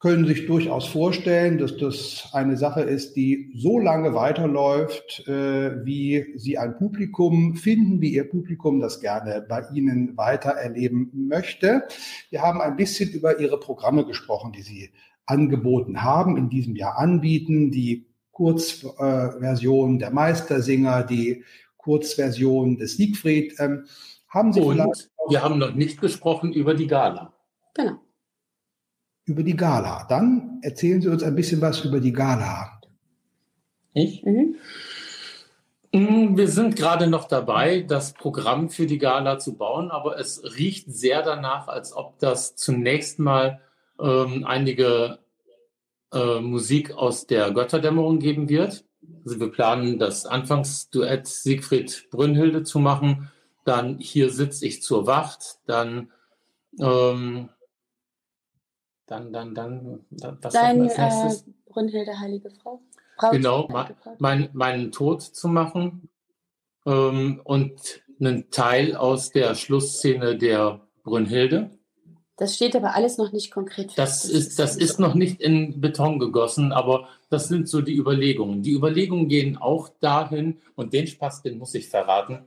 können 0.01 0.25
sich 0.25 0.47
durchaus 0.47 0.87
vorstellen, 0.87 1.59
dass 1.59 1.77
das 1.77 2.29
eine 2.33 2.57
Sache 2.57 2.81
ist, 2.81 3.15
die 3.15 3.51
so 3.55 3.77
lange 3.77 4.15
weiterläuft, 4.15 5.27
äh, 5.27 5.85
wie 5.85 6.33
Sie 6.35 6.57
ein 6.57 6.75
Publikum 6.75 7.55
finden, 7.55 8.01
wie 8.01 8.15
Ihr 8.15 8.27
Publikum 8.27 8.79
das 8.79 8.99
gerne 8.99 9.45
bei 9.47 9.63
Ihnen 9.73 10.17
weiter 10.17 10.49
erleben 10.49 11.11
möchte. 11.13 11.83
Wir 12.31 12.41
haben 12.41 12.61
ein 12.61 12.77
bisschen 12.77 13.11
über 13.11 13.39
Ihre 13.39 13.59
Programme 13.59 14.03
gesprochen, 14.03 14.51
die 14.51 14.63
Sie 14.63 14.89
angeboten 15.27 16.01
haben, 16.01 16.35
in 16.35 16.49
diesem 16.49 16.75
Jahr 16.75 16.97
anbieten, 16.97 17.69
die 17.69 18.07
Kurzversion 18.31 19.95
äh, 19.95 19.99
der 19.99 20.09
Meistersinger, 20.09 21.03
die 21.03 21.43
Kurzversion 21.77 22.77
des 22.77 22.97
Siegfried. 22.97 23.53
Ähm, 23.59 23.85
haben 24.27 24.51
Sie 24.51 24.61
Und 24.61 24.81
wir 25.29 25.43
haben 25.43 25.59
noch 25.59 25.75
nicht 25.75 26.01
gesprochen 26.01 26.53
über 26.53 26.73
die 26.73 26.87
Gala. 26.87 27.33
Genau 27.75 27.99
über 29.25 29.43
die 29.43 29.55
Gala. 29.55 30.05
Dann 30.09 30.59
erzählen 30.61 31.01
Sie 31.01 31.09
uns 31.09 31.23
ein 31.23 31.35
bisschen 31.35 31.61
was 31.61 31.83
über 31.85 31.99
die 31.99 32.13
Gala. 32.13 32.81
Ich? 33.93 34.23
Mhm. 34.23 34.55
Mm, 35.93 36.37
wir 36.37 36.47
sind 36.47 36.75
gerade 36.75 37.07
noch 37.07 37.27
dabei, 37.27 37.81
das 37.81 38.13
Programm 38.13 38.69
für 38.69 38.85
die 38.85 38.97
Gala 38.97 39.39
zu 39.39 39.57
bauen, 39.57 39.91
aber 39.91 40.17
es 40.17 40.41
riecht 40.57 40.91
sehr 40.93 41.21
danach, 41.21 41.67
als 41.67 41.93
ob 41.93 42.17
das 42.19 42.55
zunächst 42.55 43.19
mal 43.19 43.59
ähm, 43.99 44.45
einige 44.45 45.19
äh, 46.13 46.39
Musik 46.39 46.93
aus 46.93 47.27
der 47.27 47.51
Götterdämmerung 47.51 48.19
geben 48.19 48.47
wird. 48.47 48.85
Also 49.25 49.39
wir 49.39 49.51
planen 49.51 49.99
das 49.99 50.25
Anfangsduett 50.25 51.27
Siegfried 51.27 52.07
Brünnhilde 52.09 52.63
zu 52.63 52.79
machen, 52.79 53.29
dann 53.65 53.99
Hier 53.99 54.31
sitze 54.31 54.65
ich 54.65 54.81
zur 54.81 55.05
Wacht, 55.05 55.59
dann 55.67 56.11
ähm, 56.79 57.49
dann, 59.11 59.33
dann, 59.33 59.53
dann, 59.53 60.05
was 60.41 60.53
Dein, 60.53 60.83
als 60.83 60.97
nächstes? 60.97 61.47
Äh, 61.47 61.51
Brünnhilde, 61.67 62.19
Heilige 62.19 62.49
Frau. 62.49 62.81
Braut, 63.17 63.31
genau, 63.33 63.69
mein, 64.19 64.49
meinen 64.53 64.91
Tod 64.91 65.21
zu 65.21 65.47
machen 65.47 66.09
ähm, 66.85 67.41
und 67.43 68.03
einen 68.19 68.49
Teil 68.51 68.95
aus 68.95 69.31
der 69.31 69.55
Schlussszene 69.55 70.37
der 70.37 70.81
Brünnhilde. 71.03 71.71
Das 72.37 72.55
steht 72.55 72.75
aber 72.75 72.95
alles 72.95 73.17
noch 73.17 73.31
nicht 73.31 73.51
konkret 73.51 73.91
fest. 73.91 73.97
Das, 73.97 74.25
ist, 74.25 74.57
das 74.57 74.75
ist 74.75 74.99
noch 74.99 75.13
nicht 75.13 75.41
in 75.41 75.81
Beton 75.81 76.17
gegossen, 76.17 76.71
aber 76.71 77.07
das 77.29 77.47
sind 77.47 77.67
so 77.67 77.81
die 77.81 77.95
Überlegungen. 77.95 78.63
Die 78.63 78.71
Überlegungen 78.71 79.27
gehen 79.27 79.57
auch 79.57 79.89
dahin, 79.99 80.59
und 80.75 80.93
den 80.93 81.05
Spaß, 81.05 81.43
den 81.43 81.57
muss 81.59 81.75
ich 81.75 81.89
verraten, 81.89 82.45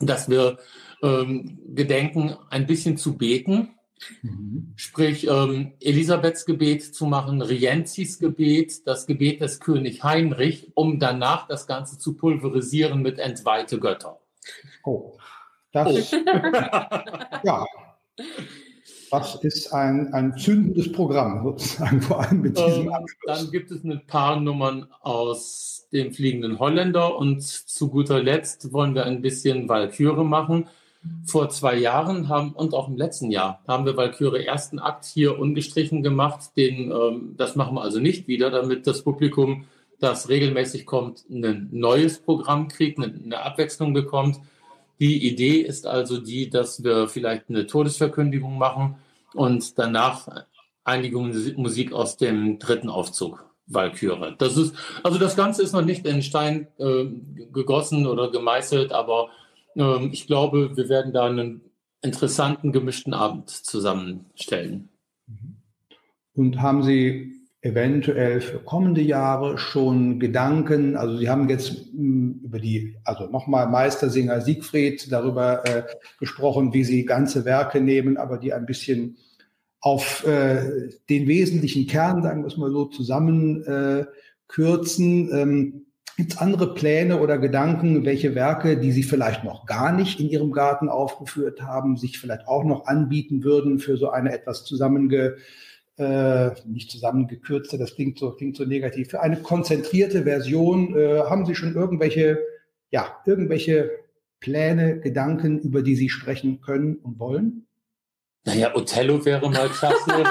dass 0.00 0.28
wir 0.28 0.58
ähm, 1.02 1.58
gedenken, 1.74 2.36
ein 2.50 2.66
bisschen 2.66 2.98
zu 2.98 3.16
beten 3.16 3.75
Mhm. 4.22 4.72
Sprich, 4.76 5.26
ähm, 5.26 5.72
Elisabeths 5.80 6.44
Gebet 6.44 6.82
zu 6.94 7.06
machen, 7.06 7.42
Rienzis 7.42 8.18
Gebet, 8.18 8.86
das 8.86 9.06
Gebet 9.06 9.40
des 9.40 9.60
König 9.60 10.04
Heinrich, 10.04 10.70
um 10.74 10.98
danach 10.98 11.48
das 11.48 11.66
Ganze 11.66 11.98
zu 11.98 12.14
pulverisieren 12.14 13.02
mit 13.02 13.18
entweihte 13.18 13.78
Götter. 13.80 14.20
Oh, 14.84 15.16
das, 15.72 16.12
oh. 16.12 16.16
ja, 17.42 17.66
das 19.10 19.34
ist 19.36 19.72
ein, 19.72 20.12
ein 20.12 20.36
zündendes 20.36 20.92
Programm 20.92 21.42
sozusagen, 21.42 22.00
vor 22.02 22.20
allem 22.20 22.42
mit 22.42 22.58
diesem 22.58 22.86
ähm, 22.86 22.92
Abschluss. 22.92 23.38
Dann 23.38 23.50
gibt 23.50 23.70
es 23.70 23.82
ein 23.84 24.06
paar 24.06 24.40
Nummern 24.40 24.86
aus 25.00 25.88
dem 25.92 26.12
Fliegenden 26.12 26.58
Holländer 26.58 27.16
und 27.16 27.42
zu 27.42 27.88
guter 27.88 28.22
Letzt 28.22 28.72
wollen 28.72 28.94
wir 28.94 29.06
ein 29.06 29.22
bisschen 29.22 29.68
Walküre 29.68 30.24
machen 30.24 30.68
vor 31.26 31.48
zwei 31.48 31.76
Jahren 31.76 32.28
haben 32.28 32.52
und 32.52 32.74
auch 32.74 32.88
im 32.88 32.96
letzten 32.96 33.30
Jahr 33.30 33.62
haben 33.66 33.84
wir 33.84 33.96
Valkyrie 33.96 34.44
ersten 34.44 34.78
Akt 34.78 35.04
hier 35.04 35.38
ungestrichen 35.38 36.02
gemacht. 36.02 36.56
Den, 36.56 36.90
ähm, 36.92 37.34
das 37.36 37.56
machen 37.56 37.74
wir 37.74 37.82
also 37.82 38.00
nicht 38.00 38.28
wieder, 38.28 38.50
damit 38.50 38.86
das 38.86 39.02
Publikum, 39.02 39.64
das 39.98 40.28
regelmäßig 40.28 40.86
kommt, 40.86 41.24
ein 41.30 41.68
neues 41.72 42.18
Programm 42.18 42.68
kriegt, 42.68 42.98
eine, 42.98 43.12
eine 43.12 43.42
Abwechslung 43.42 43.92
bekommt. 43.94 44.38
Die 45.00 45.26
Idee 45.26 45.60
ist 45.60 45.86
also 45.86 46.18
die, 46.18 46.48
dass 46.48 46.82
wir 46.84 47.08
vielleicht 47.08 47.48
eine 47.48 47.66
Todesverkündigung 47.66 48.56
machen 48.56 48.96
und 49.34 49.78
danach 49.78 50.44
einige 50.84 51.18
Musik 51.18 51.92
aus 51.92 52.16
dem 52.16 52.58
dritten 52.58 52.88
Aufzug 52.88 53.44
Walküre. 53.66 54.34
Das 54.38 54.56
ist, 54.56 54.74
also 55.02 55.18
das 55.18 55.36
Ganze 55.36 55.62
ist 55.62 55.72
noch 55.72 55.84
nicht 55.84 56.06
in 56.06 56.22
Stein 56.22 56.68
äh, 56.78 57.04
gegossen 57.52 58.06
oder 58.06 58.30
gemeißelt, 58.30 58.92
aber 58.92 59.30
ich 60.10 60.26
glaube, 60.26 60.76
wir 60.76 60.88
werden 60.88 61.12
da 61.12 61.26
einen 61.26 61.60
interessanten 62.02 62.72
gemischten 62.72 63.14
Abend 63.14 63.50
zusammenstellen. 63.50 64.88
Und 66.34 66.60
haben 66.60 66.82
Sie 66.82 67.36
eventuell 67.62 68.40
für 68.40 68.58
kommende 68.58 69.00
Jahre 69.00 69.58
schon 69.58 70.20
Gedanken? 70.20 70.96
Also 70.96 71.18
Sie 71.18 71.28
haben 71.28 71.48
jetzt 71.48 71.92
mh, 71.92 71.94
hm, 71.94 72.40
über 72.44 72.58
die, 72.58 72.96
also 73.04 73.26
nochmal 73.26 73.68
Meistersinger 73.68 74.40
Siegfried 74.40 75.10
darüber 75.10 75.66
äh, 75.66 75.82
gesprochen, 76.20 76.72
wie 76.72 76.84
Sie 76.84 77.04
ganze 77.04 77.44
Werke 77.44 77.80
nehmen, 77.80 78.16
aber 78.16 78.38
die 78.38 78.52
ein 78.52 78.66
bisschen 78.66 79.16
auf 79.80 80.26
äh, 80.26 80.90
den 81.08 81.26
wesentlichen 81.26 81.86
Kern, 81.86 82.22
sagen 82.22 82.42
wir 82.42 82.48
es 82.48 82.56
mal 82.56 82.70
so, 82.70 82.86
zusammenkürzen. 82.86 85.30
Äh, 85.30 85.42
ähm, 85.42 85.85
Gibt 86.16 86.32
es 86.32 86.38
andere 86.38 86.72
Pläne 86.72 87.20
oder 87.20 87.36
Gedanken, 87.36 88.06
welche 88.06 88.34
Werke, 88.34 88.78
die 88.78 88.90
Sie 88.90 89.02
vielleicht 89.02 89.44
noch 89.44 89.66
gar 89.66 89.92
nicht 89.92 90.18
in 90.18 90.30
Ihrem 90.30 90.50
Garten 90.50 90.88
aufgeführt 90.88 91.60
haben, 91.60 91.98
sich 91.98 92.18
vielleicht 92.18 92.48
auch 92.48 92.64
noch 92.64 92.86
anbieten 92.86 93.44
würden 93.44 93.78
für 93.78 93.98
so 93.98 94.08
eine 94.08 94.32
etwas 94.32 94.64
zusammenge, 94.64 95.36
äh, 95.98 96.50
nicht 96.64 96.90
zusammengekürzte, 96.90 97.76
das 97.76 97.94
klingt 97.94 98.18
so, 98.18 98.30
klingt 98.30 98.56
so 98.56 98.64
negativ, 98.64 99.10
für 99.10 99.20
eine 99.20 99.42
konzentrierte 99.42 100.22
Version? 100.22 100.96
Äh, 100.96 101.20
haben 101.20 101.44
Sie 101.44 101.54
schon 101.54 101.74
irgendwelche, 101.74 102.38
ja, 102.90 103.18
irgendwelche 103.26 103.90
Pläne, 104.40 105.00
Gedanken, 105.00 105.58
über 105.60 105.82
die 105.82 105.96
Sie 105.96 106.08
sprechen 106.08 106.62
können 106.62 106.96
und 106.96 107.18
wollen? 107.18 107.66
Naja, 108.44 108.74
Othello 108.74 109.22
wäre 109.26 109.50
mal 109.50 109.68
klasse. 109.68 110.24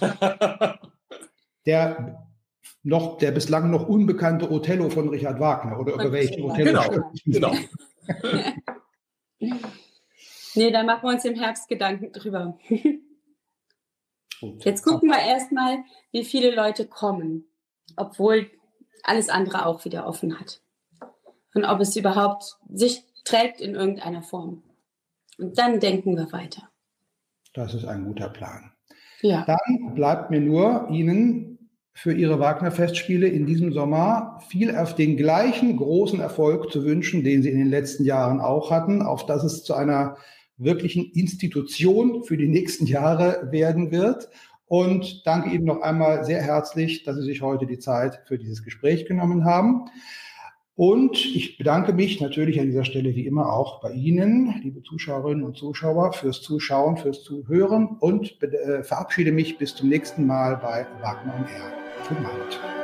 der 1.66 2.27
noch, 2.82 3.18
der 3.18 3.32
bislang 3.32 3.70
noch 3.70 3.88
unbekannte 3.88 4.50
Othello 4.50 4.88
von 4.90 5.08
Richard 5.08 5.40
Wagner 5.40 5.78
oder 5.78 5.94
über 5.94 6.12
welchen 6.12 6.42
Othello 6.42 6.80
Genau, 6.82 7.12
genau. 7.24 7.54
nee, 10.54 10.70
da 10.70 10.82
machen 10.82 11.02
wir 11.02 11.14
uns 11.14 11.24
im 11.24 11.34
Herbst 11.34 11.68
Gedanken 11.68 12.12
drüber. 12.12 12.58
Jetzt 14.60 14.84
gucken 14.84 15.10
wir 15.10 15.18
erstmal, 15.18 15.78
wie 16.12 16.24
viele 16.24 16.54
Leute 16.54 16.86
kommen, 16.86 17.44
obwohl 17.96 18.50
alles 19.02 19.28
andere 19.28 19.66
auch 19.66 19.84
wieder 19.84 20.06
offen 20.06 20.38
hat. 20.38 20.62
Und 21.54 21.64
ob 21.64 21.80
es 21.80 21.96
überhaupt 21.96 22.58
sich 22.72 23.04
trägt 23.24 23.60
in 23.60 23.74
irgendeiner 23.74 24.22
Form. 24.22 24.62
Und 25.38 25.58
dann 25.58 25.80
denken 25.80 26.16
wir 26.16 26.30
weiter. 26.32 26.70
Das 27.52 27.74
ist 27.74 27.84
ein 27.84 28.04
guter 28.04 28.28
Plan. 28.28 28.72
Ja. 29.22 29.44
Dann 29.44 29.94
bleibt 29.94 30.30
mir 30.30 30.40
nur 30.40 30.88
Ihnen 30.90 31.57
für 31.98 32.12
Ihre 32.12 32.38
Wagner-Festspiele 32.38 33.26
in 33.26 33.44
diesem 33.44 33.72
Sommer 33.72 34.38
viel 34.48 34.76
auf 34.76 34.94
den 34.94 35.16
gleichen 35.16 35.76
großen 35.76 36.20
Erfolg 36.20 36.70
zu 36.70 36.84
wünschen, 36.84 37.24
den 37.24 37.42
Sie 37.42 37.50
in 37.50 37.58
den 37.58 37.70
letzten 37.70 38.04
Jahren 38.04 38.40
auch 38.40 38.70
hatten, 38.70 39.02
auf 39.02 39.26
dass 39.26 39.42
es 39.42 39.64
zu 39.64 39.74
einer 39.74 40.16
wirklichen 40.58 41.10
Institution 41.10 42.22
für 42.22 42.36
die 42.36 42.46
nächsten 42.46 42.86
Jahre 42.86 43.48
werden 43.50 43.90
wird. 43.90 44.28
Und 44.66 45.26
danke 45.26 45.50
Ihnen 45.50 45.64
noch 45.64 45.80
einmal 45.80 46.24
sehr 46.24 46.40
herzlich, 46.40 47.02
dass 47.02 47.16
Sie 47.16 47.24
sich 47.24 47.42
heute 47.42 47.66
die 47.66 47.80
Zeit 47.80 48.20
für 48.28 48.38
dieses 48.38 48.62
Gespräch 48.62 49.06
genommen 49.06 49.44
haben. 49.44 49.86
Und 50.76 51.16
ich 51.16 51.58
bedanke 51.58 51.92
mich 51.92 52.20
natürlich 52.20 52.60
an 52.60 52.66
dieser 52.66 52.84
Stelle 52.84 53.16
wie 53.16 53.26
immer 53.26 53.52
auch 53.52 53.80
bei 53.80 53.90
Ihnen, 53.90 54.54
liebe 54.62 54.84
Zuschauerinnen 54.84 55.42
und 55.42 55.56
Zuschauer, 55.56 56.12
fürs 56.12 56.42
Zuschauen, 56.42 56.96
fürs 56.96 57.24
Zuhören 57.24 57.96
und 57.98 58.40
äh, 58.40 58.84
verabschiede 58.84 59.32
mich 59.32 59.58
bis 59.58 59.74
zum 59.74 59.88
nächsten 59.88 60.28
Mal 60.28 60.58
bei 60.58 60.86
Wagner 61.02 61.34
und 61.34 61.46
R. 61.46 61.77
Guten 62.08 62.24
Abend. 62.24 62.77